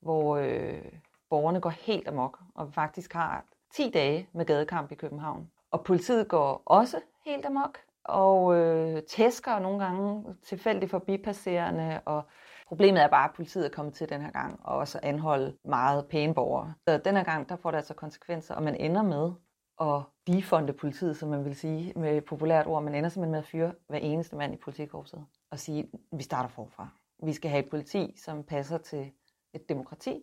[0.00, 0.92] hvor øh,
[1.30, 3.44] borgerne går helt amok, og faktisk har
[3.74, 5.50] 10 dage med gadekamp i København.
[5.70, 7.78] Og politiet går også helt amok,
[8.10, 12.22] og øh, tæsker nogle gange tilfældigt forbipasserende, og
[12.66, 16.06] problemet er bare, at politiet er kommet til den her gang, og også anholde meget
[16.06, 16.74] pæne borgere.
[16.88, 19.32] Så den her gang, der får det altså konsekvenser, og man ender med
[19.80, 22.82] at defunde politiet, som man vil sige med populært ord.
[22.82, 26.48] Man ender simpelthen med at fyre hver eneste mand i politikorpset og sige, vi starter
[26.48, 26.88] forfra.
[27.22, 29.12] Vi skal have et politi, som passer til
[29.54, 30.22] et demokrati.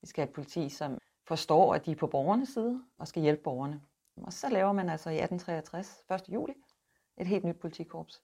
[0.00, 3.22] Vi skal have et politi, som forstår, at de er på borgernes side og skal
[3.22, 3.80] hjælpe borgerne.
[4.16, 6.34] Og så laver man altså i 1863, 1.
[6.34, 6.54] juli,
[7.20, 8.22] et helt nyt politikorps.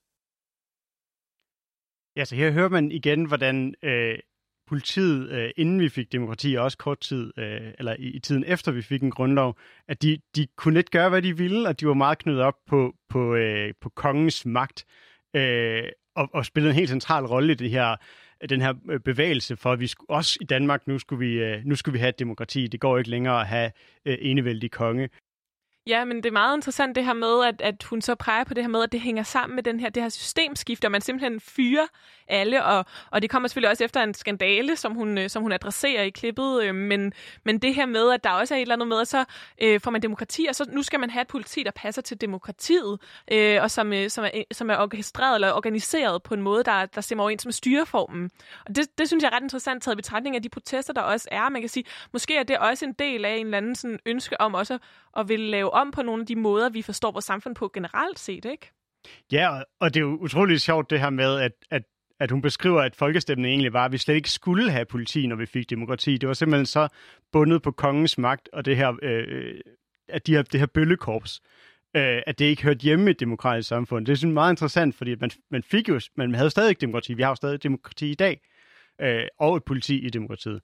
[2.16, 4.18] Ja, så her hører man igen, hvordan øh,
[4.66, 8.44] politiet, øh, inden vi fik demokrati, og også kort tid, øh, eller i, i tiden
[8.46, 11.80] efter vi fik en grundlov, at de, de kunne lidt gøre, hvad de ville, og
[11.80, 14.86] de var meget knyttet op på, på, øh, på kongens magt,
[15.36, 15.84] øh,
[16.14, 17.96] og, og spillede en helt central rolle i det her
[18.48, 21.64] den her øh, bevægelse for, at vi skulle, også i Danmark nu skulle, vi, øh,
[21.64, 22.66] nu skulle vi have et demokrati.
[22.66, 23.70] Det går ikke længere at have
[24.04, 25.08] øh, enevældig konge.
[25.86, 28.54] Ja, men det er meget interessant det her med, at, at hun så peger på
[28.54, 31.00] det her med, at det hænger sammen med den her, det her systemskift, og man
[31.00, 31.86] simpelthen fyrer
[32.28, 35.52] alle, og, og det kommer selvfølgelig også efter en skandale, som hun, øh, som hun
[35.52, 37.12] adresserer i klippet, øh, men,
[37.44, 39.24] men det her med, at der også er et eller andet med, at så
[39.62, 42.20] øh, får man demokrati, og så nu skal man have et politi, der passer til
[42.20, 43.00] demokratiet,
[43.32, 46.86] øh, og som, øh, som, er, som er orkestreret eller organiseret på en måde, der,
[46.86, 48.30] der stemmer overens med styreformen.
[48.66, 51.00] Og det, det synes jeg er ret interessant, taget i betragtning af de protester, der
[51.00, 51.48] også er.
[51.48, 54.40] Man kan sige, måske er det også en del af en eller anden sådan, ønske
[54.40, 54.78] om også
[55.16, 58.18] at ville lave om på nogle af de måder, vi forstår vores samfund på generelt
[58.18, 58.70] set, ikke?
[59.32, 61.82] Ja, og det er jo utroligt sjovt det her med, at, at
[62.20, 65.36] at hun beskriver, at folkestemningen egentlig var, at vi slet ikke skulle have politi, når
[65.36, 66.16] vi fik demokrati.
[66.16, 66.88] Det var simpelthen så
[67.32, 69.60] bundet på kongens magt og det her, øh,
[70.08, 71.40] at de her, det her bøllekorps,
[71.96, 74.06] øh, at det ikke hørte hjemme i et demokratisk samfund.
[74.06, 77.14] Det er sådan meget interessant, fordi man, man fik jo, man havde stadig demokrati.
[77.14, 78.40] Vi har jo stadig demokrati i dag,
[79.00, 80.60] øh, og et politi i demokratiet.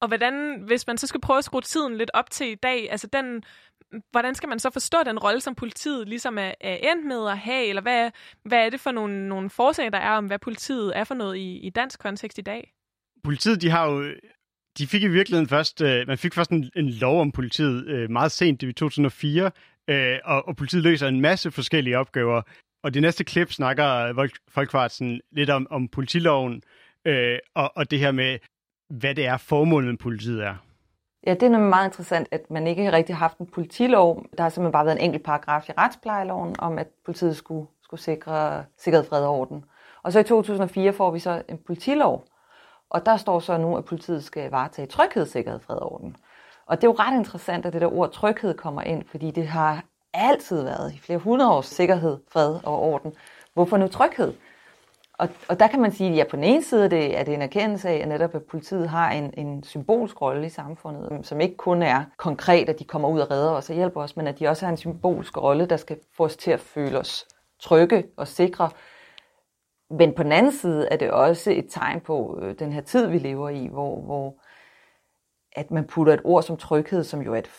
[0.00, 2.90] Og hvordan, hvis man så skal prøve at skrue tiden lidt op til i dag,
[2.90, 3.42] altså den
[4.10, 7.38] hvordan skal man så forstå den rolle, som politiet ligesom er, er endt med at
[7.38, 8.10] have, eller hvad,
[8.44, 11.36] hvad er det for nogle, nogle forslag, der er om, hvad politiet er for noget
[11.36, 12.72] i, i dansk kontekst i dag?
[13.24, 14.04] Politiet, de har jo
[14.78, 18.10] de fik i virkeligheden først, øh, man fik først en, en lov om politiet øh,
[18.10, 19.50] meget sent, det var i 2004,
[19.90, 22.42] øh, og, og politiet løser en masse forskellige opgaver.
[22.82, 26.62] Og det næste klip snakker Folkvartsen lidt om, om politiloven,
[27.04, 28.38] øh, og, og det her med,
[28.90, 30.56] hvad det er, formålet med politiet er.
[31.26, 34.24] Ja, det er nemlig meget interessant, at man ikke rigtig har haft en politilov.
[34.38, 38.00] Der har simpelthen bare været en enkelt paragraf i retsplejeloven om, at politiet skulle, skulle
[38.00, 39.64] sikre sikkerhed, fred og orden.
[40.02, 42.24] Og så i 2004 får vi så en politilov,
[42.90, 46.16] og der står så nu, at politiet skal varetage tryghed, sikkerhed, fred og orden.
[46.66, 49.46] Og det er jo ret interessant, at det der ord tryghed kommer ind, fordi det
[49.46, 53.12] har altid været i flere hundrede års sikkerhed, fred og orden.
[53.54, 54.32] Hvorfor nu tryghed?
[55.20, 57.34] Og, og der kan man sige, at ja, på den ene side det, er det
[57.34, 61.40] en erkendelse af, at netop at politiet har en, en symbolsk rolle i samfundet, som
[61.40, 64.26] ikke kun er konkret, at de kommer ud og redder os og hjælper os, men
[64.26, 67.26] at de også har en symbolsk rolle, der skal få os til at føle os
[67.60, 68.70] trygge og sikre.
[69.90, 73.06] Men på den anden side er det også et tegn på øh, den her tid,
[73.06, 74.34] vi lever i, hvor, hvor
[75.52, 77.50] at man putter et ord som tryghed, som jo er et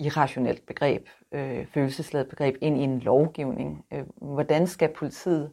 [0.00, 3.84] irrationelt begreb, øh, følelsesladet begreb, ind i en lovgivning.
[3.92, 5.50] Øh, hvordan skal politiet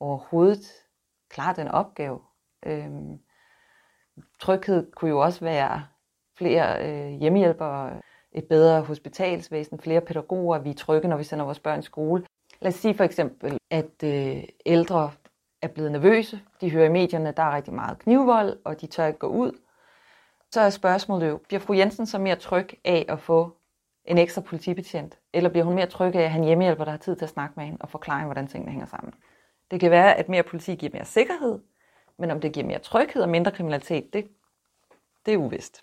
[0.00, 0.85] overhovedet
[1.28, 2.20] klare den opgave?
[2.66, 3.18] Øhm,
[4.40, 5.86] tryghed kunne jo også være
[6.38, 8.00] flere øh, hjemmehjælpere,
[8.32, 12.26] et bedre hospitalsvæsen, flere pædagoger, vi er trygge, når vi sender vores børn i skole.
[12.60, 15.10] Lad os sige for eksempel, at øh, ældre
[15.62, 16.40] er blevet nervøse.
[16.60, 19.26] De hører i medierne, at der er rigtig meget knivvold, og de tør ikke gå
[19.26, 19.52] ud.
[20.52, 23.56] Så er spørgsmålet jo, bliver fru Jensen så mere tryg af at få
[24.04, 25.18] en ekstra politibetjent?
[25.32, 27.30] Eller bliver hun mere tryg af at have en hjemmehjælper, der har tid til at
[27.30, 29.14] snakke med hende og forklare hende, hvordan tingene hænger sammen?
[29.70, 31.58] Det kan være, at mere politi giver mere sikkerhed,
[32.18, 34.28] men om det giver mere tryghed og mindre kriminalitet, det,
[35.26, 35.82] det er uvist.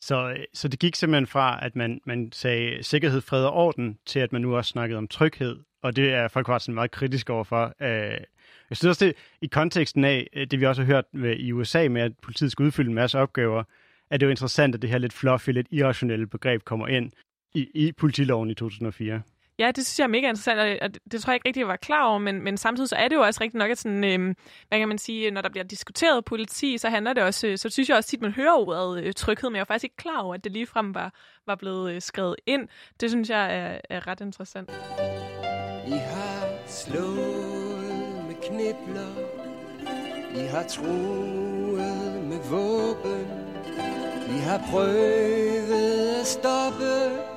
[0.00, 3.98] Så, øh, så det gik simpelthen fra, at man, man sagde sikkerhed, fred og orden,
[4.06, 5.56] til at man nu også snakkede om tryghed.
[5.82, 7.74] Og det er folk sådan meget kritisk overfor.
[7.80, 8.20] Øh,
[8.70, 11.52] jeg synes også, det i konteksten af øh, det, vi også har hørt med, i
[11.52, 13.64] USA med, at politiet skal udfylde en masse opgaver,
[14.10, 17.12] at det jo interessant, at det her lidt fluffy, lidt irrationelle begreb kommer ind
[17.54, 19.22] i, i politiloven i 2004.
[19.58, 21.68] Ja, det synes jeg er mega interessant, og det, det tror jeg ikke rigtig, jeg
[21.68, 24.04] var klar over, men, men samtidig så er det jo også rigtigt nok, at sådan,
[24.04, 24.34] øh,
[24.68, 27.70] hvad kan man sige, når der bliver diskuteret politi, så handler det også, øh, så
[27.70, 30.18] synes jeg også tit, man hører ordet øh, tryghed, men jeg var faktisk ikke klar
[30.18, 31.14] over, at det ligefrem var,
[31.46, 32.68] var blevet øh, skrevet ind.
[33.00, 34.70] Det synes jeg er, er ret interessant.
[35.86, 39.12] I har slået med knibler
[40.34, 43.26] I har troet med våben
[44.28, 47.35] I har prøvet at stoppe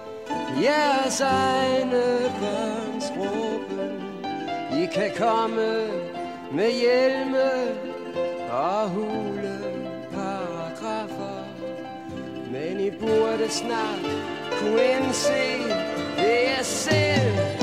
[0.62, 3.91] jeres egne børns råben.
[4.82, 5.88] I kan komme
[6.51, 7.51] med hjelme
[8.51, 9.60] og hule
[10.14, 11.45] paragrafer.
[12.51, 14.05] Men I burde snart
[14.60, 15.43] kunne indse,
[16.18, 17.59] det er selv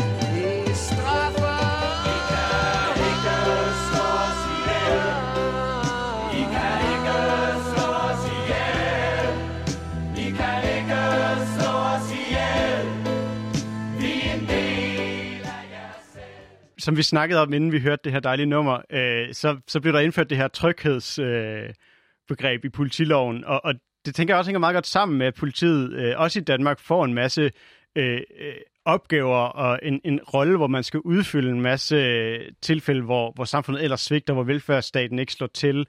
[16.87, 19.93] som vi snakkede om, inden vi hørte det her dejlige nummer, øh, så, så blev
[19.93, 23.74] der indført det her tryghedsbegreb øh, i politiloven, og, og
[24.05, 26.80] det tænker jeg også hænger meget godt sammen med, at politiet øh, også i Danmark
[26.80, 27.51] får en masse
[27.97, 33.03] øh, øh opgaver og en, en rolle, hvor man skal udfylde en masse øh, tilfælde,
[33.03, 35.87] hvor, hvor samfundet ellers svigter, hvor velfærdsstaten ikke slår til.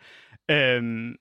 [0.52, 1.16] Øhm,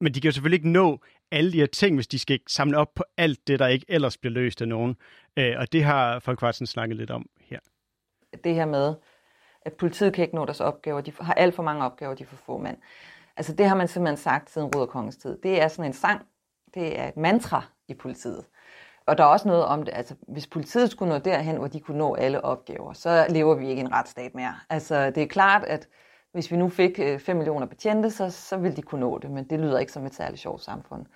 [0.00, 2.78] men de kan jo selvfølgelig ikke nå alle de her ting, hvis de skal samle
[2.78, 4.96] op på alt det, der ikke ellers bliver løst af nogen.
[5.38, 7.58] Øh, og det har Folkvartsen snakket lidt om her
[8.44, 8.94] det her med,
[9.62, 12.36] at politiet kan ikke nå deres opgaver, de har alt for mange opgaver, de får
[12.36, 12.76] få mand.
[13.36, 15.38] Altså det har man simpelthen sagt siden Ruderkongens tid.
[15.42, 16.22] Det er sådan en sang,
[16.74, 18.44] det er et mantra i politiet.
[19.06, 21.80] Og der er også noget om det, altså hvis politiet skulle nå derhen, hvor de
[21.80, 24.54] kunne nå alle opgaver, så lever vi ikke i en retsstat mere.
[24.70, 25.88] Altså det er klart, at
[26.32, 29.30] hvis vi nu fik øh, 5 millioner betjente, så, så ville de kunne nå det,
[29.30, 31.06] men det lyder ikke som et særligt sjovt samfund.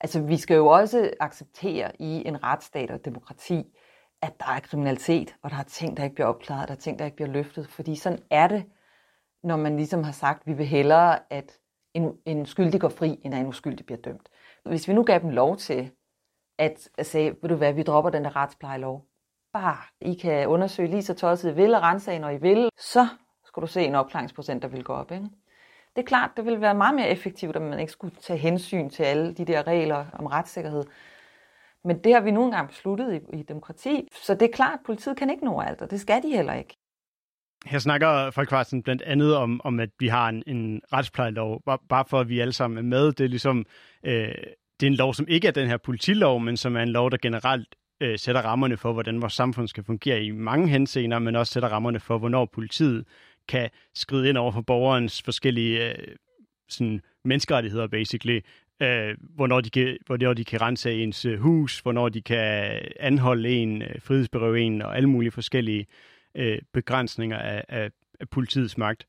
[0.00, 3.76] Altså vi skal jo også acceptere i en retsstat og demokrati,
[4.22, 6.98] at der er kriminalitet, og der er ting, der ikke bliver opklaret, der er ting,
[6.98, 7.68] der ikke bliver løftet.
[7.68, 8.64] Fordi sådan er det,
[9.42, 11.58] når man ligesom har sagt, at vi vil hellere, at
[11.94, 14.28] en, en skyldig går fri, end at en uskyldig bliver dømt.
[14.64, 15.90] Hvis vi nu gav dem lov til
[16.58, 19.04] at, at sige, ved du hvad, vi dropper den der retsplejelov.
[19.52, 23.08] Bare, I kan undersøge lige så tosset I vil, og rense når I vil, så
[23.44, 25.12] skulle du se en opklaringsprocent, der vil gå op.
[25.12, 25.28] Ikke?
[25.96, 28.90] Det er klart, det vil være meget mere effektivt, at man ikke skulle tage hensyn
[28.90, 30.84] til alle de der regler om retssikkerhed.
[31.84, 34.08] Men det har vi nu engang besluttet i, i demokrati.
[34.22, 36.54] Så det er klart, at politiet kan ikke nå alt, og det skal de heller
[36.54, 36.76] ikke.
[37.66, 42.04] Her snakker Folkvartsen blandt andet om, om at vi har en, en retsplejelov, bare, bare
[42.08, 43.12] for at vi alle sammen er med.
[43.12, 43.66] Det er ligesom,
[44.04, 44.34] øh,
[44.80, 47.10] det er en lov, som ikke er den her politilov, men som er en lov,
[47.10, 51.36] der generelt øh, sætter rammerne for, hvordan vores samfund skal fungere i mange henseender, men
[51.36, 53.04] også sætter rammerne for, hvornår politiet
[53.48, 56.16] kan skride ind over for borgerens forskellige øh,
[56.68, 58.40] sådan menneskerettigheder, basically.
[58.82, 62.80] Øh, hvornår, de kan, hvornår de kan rense ens øh, hus, hvornår de kan øh,
[63.00, 65.86] anholde en, øh, frihedsberøve en, og alle mulige forskellige
[66.34, 69.06] øh, begrænsninger af, af, af politiets magt.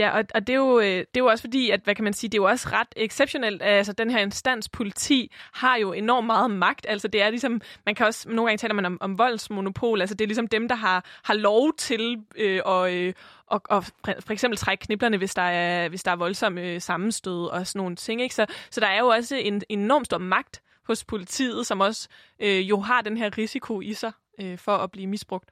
[0.00, 2.04] Ja, og, og det, er jo, øh, det er jo også fordi, at hvad kan
[2.04, 5.92] man sige, det er jo også ret exceptionelt, altså den her instans politi har jo
[5.92, 8.98] enormt meget magt, altså det er ligesom, man kan også, nogle gange taler man om,
[9.00, 13.12] om voldsmonopol, altså det er ligesom dem, der har, har lov til øh, og, øh,
[13.46, 17.46] og, og for eksempel trække kniblerne, hvis der er, hvis der er voldsomme øh, sammenstød
[17.46, 18.34] og sådan nogle ting, ikke?
[18.34, 22.08] Så, så der er jo også en, en stor magt hos politiet, som også
[22.40, 25.50] øh, jo har den her risiko i sig øh, for at blive misbrugt.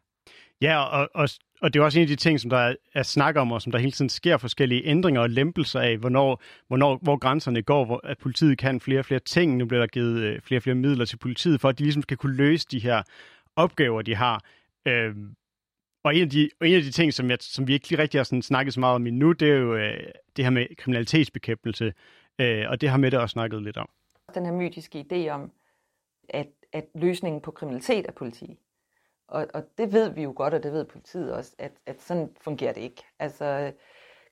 [0.61, 1.29] Ja, og, og,
[1.61, 3.63] og det er også en af de ting, som der er, er snak om, og
[3.63, 7.85] som der hele tiden sker forskellige ændringer og lempelser af, hvornår, hvornår, hvor grænserne går,
[7.85, 9.57] hvor at politiet kan flere og flere ting.
[9.57, 12.03] Nu bliver der givet øh, flere og flere midler til politiet, for at de ligesom
[12.03, 13.03] skal kunne løse de her
[13.57, 14.45] opgaver, de har.
[14.87, 15.15] Øh,
[16.05, 18.03] og en af, de, og en af de ting, som, jeg, som vi ikke lige
[18.03, 20.01] rigtig har sådan snakket så meget om endnu, det er jo øh,
[20.37, 21.93] det her med kriminalitetsbekæmpelse.
[22.41, 23.89] Øh, og det har Mette også snakket lidt om.
[24.35, 25.53] Den her mytiske idé om,
[26.29, 28.59] at, at løsningen på kriminalitet er politi.
[29.29, 32.37] Og, og det ved vi jo godt, og det ved politiet også, at, at sådan
[32.41, 33.05] fungerer det ikke.
[33.18, 33.72] Altså,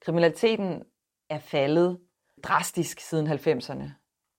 [0.01, 0.85] kriminaliteten
[1.29, 2.01] er faldet
[2.43, 3.91] drastisk siden 90'erne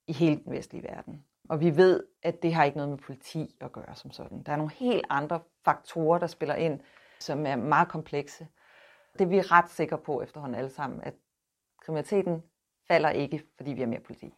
[0.07, 1.25] i hele den vestlige verden.
[1.49, 4.43] Og vi ved, at det har ikke noget med politi at gøre som sådan.
[4.43, 6.79] Der er nogle helt andre faktorer, der spiller ind,
[7.19, 8.47] som er meget komplekse.
[9.13, 11.13] Det er vi ret sikre på efterhånden alle sammen, at
[11.81, 12.43] kriminaliteten
[12.87, 14.33] falder ikke, fordi vi har mere politi.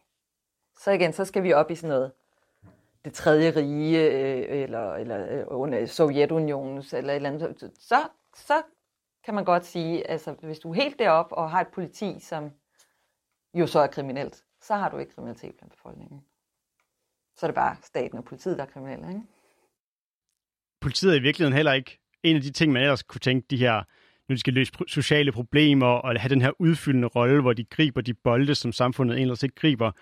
[0.78, 2.12] Så igen, så skal vi op i sådan noget
[3.04, 8.62] det tredje rige, øh, eller, eller øh, under Sovjetunionens, eller et eller andet, så, så
[9.24, 12.50] kan man godt sige, altså hvis du er helt derop og har et politi, som
[13.54, 16.20] jo så er kriminelt, så har du ikke kriminalitet blandt befolkningen.
[17.36, 19.22] Så er det bare staten og politiet, der er kriminelle, ikke?
[20.80, 23.56] Politiet er i virkeligheden heller ikke en af de ting, man ellers kunne tænke, de
[23.56, 23.82] her,
[24.28, 28.00] nu de skal løse sociale problemer og have den her udfyldende rolle, hvor de griber
[28.00, 29.92] de bolde, som samfundet ellers ikke griber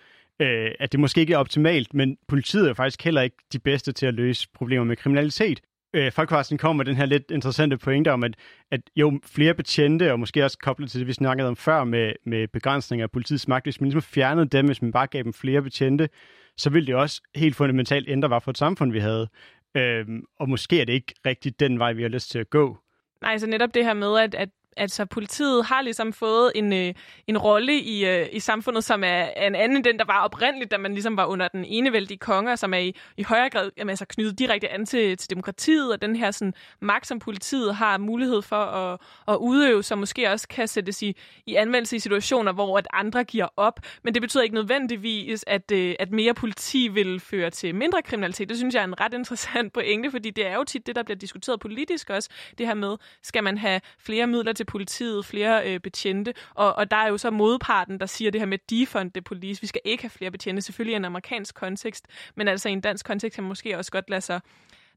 [0.40, 3.92] øh, at det måske ikke er optimalt, men politiet er faktisk heller ikke de bedste
[3.92, 5.60] til at løse problemer med kriminalitet.
[5.94, 8.34] Øh, Folkekvarsen kom med den her lidt interessante pointe om, at,
[8.70, 12.12] at jo flere betjente, og måske også koblet til det, vi snakkede om før med,
[12.26, 15.32] med begrænsninger af politiets magt, hvis man ligesom fjernede dem, hvis man bare gav dem
[15.32, 16.08] flere betjente,
[16.56, 19.28] så ville det også helt fundamentalt ændre, hvad for et samfund vi havde.
[19.76, 20.06] Øh,
[20.40, 22.78] og måske er det ikke rigtigt den vej, vi har lyst til at gå.
[23.22, 26.94] Nej, så netop det her med, at, at altså politiet har ligesom fået en, øh,
[27.26, 30.24] en rolle i, øh, i samfundet, som er, er en anden end den, der var
[30.24, 33.70] oprindeligt, da man ligesom var under den enevældige konge, som er i, i højere grad
[33.76, 37.74] jamen, altså knyttet direkte an til, til demokratiet, og den her sådan, magt, som politiet
[37.74, 38.98] har mulighed for at,
[39.28, 41.16] at udøve, som måske også kan sættes i,
[41.46, 43.80] i anvendelse i situationer, hvor at andre giver op.
[44.02, 48.48] Men det betyder ikke nødvendigvis, at, øh, at mere politi vil føre til mindre kriminalitet.
[48.48, 51.02] Det synes jeg er en ret interessant pointe, fordi det er jo tit det, der
[51.02, 55.74] bliver diskuteret politisk også, det her med, skal man have flere midler til politiet, flere
[55.74, 59.12] øh, betjente, og, og der er jo så modparten, der siger det her med defund
[59.12, 59.60] the police.
[59.60, 62.80] Vi skal ikke have flere betjente, selvfølgelig i en amerikansk kontekst, men altså i en
[62.80, 64.40] dansk kontekst kan man måske også godt lade sig,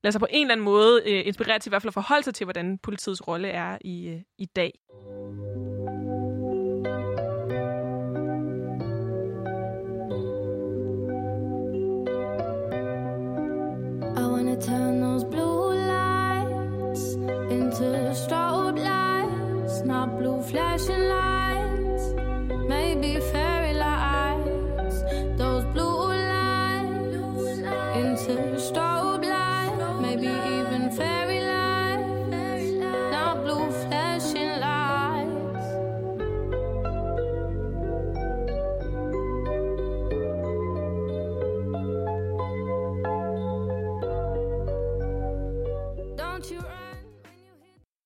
[0.03, 2.23] lade sig på en eller anden måde øh, inspirere til i hvert fald at forholde
[2.23, 4.79] sig til, hvordan politiets rolle er i, øh, i dag.
[14.17, 15.10] I wanna turn on
[19.85, 22.03] not blue flashing lights,
[22.67, 24.97] maybe fairy lights.
[25.37, 27.57] Those blue lights
[28.01, 28.33] into
[28.67, 32.71] strobe lights, maybe even fairy lights,
[33.11, 35.67] not blue flashing lights.
[46.17, 47.05] Don't you run.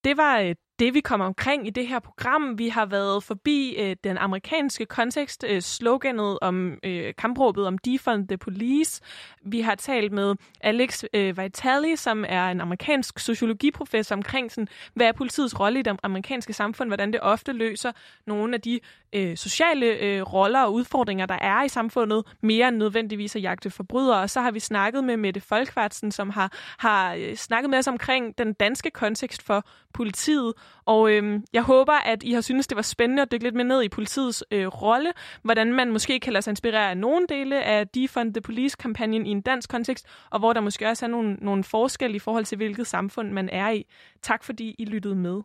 [0.04, 2.58] Det var øh, det, vi kommer omkring i det her program.
[2.58, 8.28] Vi har været forbi øh, den amerikanske kontekst, øh, sloganet om øh, kampråbet om Defund
[8.28, 9.02] the Police.
[9.42, 15.06] Vi har talt med Alex øh, Vitali, som er en amerikansk sociologiprofessor omkring, sådan, hvad
[15.06, 17.92] er politiets rolle i det amerikanske samfund, hvordan det ofte løser
[18.26, 18.80] nogle af de
[19.16, 23.70] øh, sociale øh, roller og udfordringer, der er i samfundet, mere end nødvendigvis at jagte
[23.70, 24.20] forbrydere.
[24.20, 27.86] Og så har vi snakket med Mette Folkvartsen, som har, har øh, snakket med os
[27.86, 29.64] omkring den danske kontekst for
[29.94, 30.52] politiet.
[30.84, 33.64] Og øh, jeg håber, at I har synes det var spændende at dykke lidt mere
[33.64, 35.12] ned i politiets øh, rolle,
[35.42, 39.30] hvordan man måske kan lade sig inspirere af nogle dele af Defund the Police-kampagnen i
[39.30, 42.56] en dansk kontekst, og hvor der måske også er nogle, nogle forskelle i forhold til,
[42.56, 43.86] hvilket samfund man er i.
[44.22, 45.42] Tak fordi I lyttede med.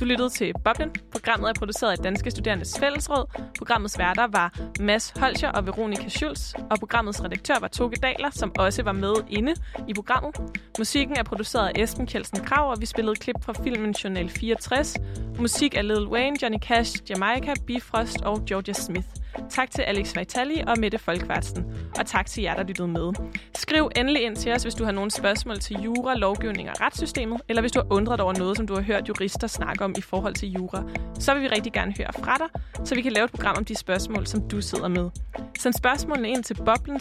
[0.00, 0.90] Du lyttede til Boblen.
[1.12, 3.26] Programmet er produceret af Danske Studerendes Fællesråd.
[3.58, 8.52] Programmets værter var Mads Holscher og Veronika Schulz, og programmets redaktør var Toge Daler, som
[8.58, 9.54] også var med inde
[9.88, 10.36] i programmet.
[10.78, 14.96] Musikken er produceret af Esben Kjeldsen Krav, og vi spillede klip fra filmen Journal 64.
[15.38, 19.08] Musik af Lil Wayne, Johnny Cash, Jamaica, Bifrost og Georgia Smith.
[19.50, 21.64] Tak til Alex Vitali og Mette Folkvartsen.
[21.98, 23.12] Og tak til jer, der lyttede med.
[23.54, 27.40] Skriv endelig ind til os, hvis du har nogle spørgsmål til jura, lovgivning og retssystemet,
[27.48, 30.00] eller hvis du har undret over noget, som du har hørt jurister snakke om i
[30.00, 30.84] forhold til jura.
[31.18, 33.64] Så vil vi rigtig gerne høre fra dig, så vi kan lave et program om
[33.64, 35.10] de spørgsmål, som du sidder med.
[35.58, 37.00] Send spørgsmålene ind til boblen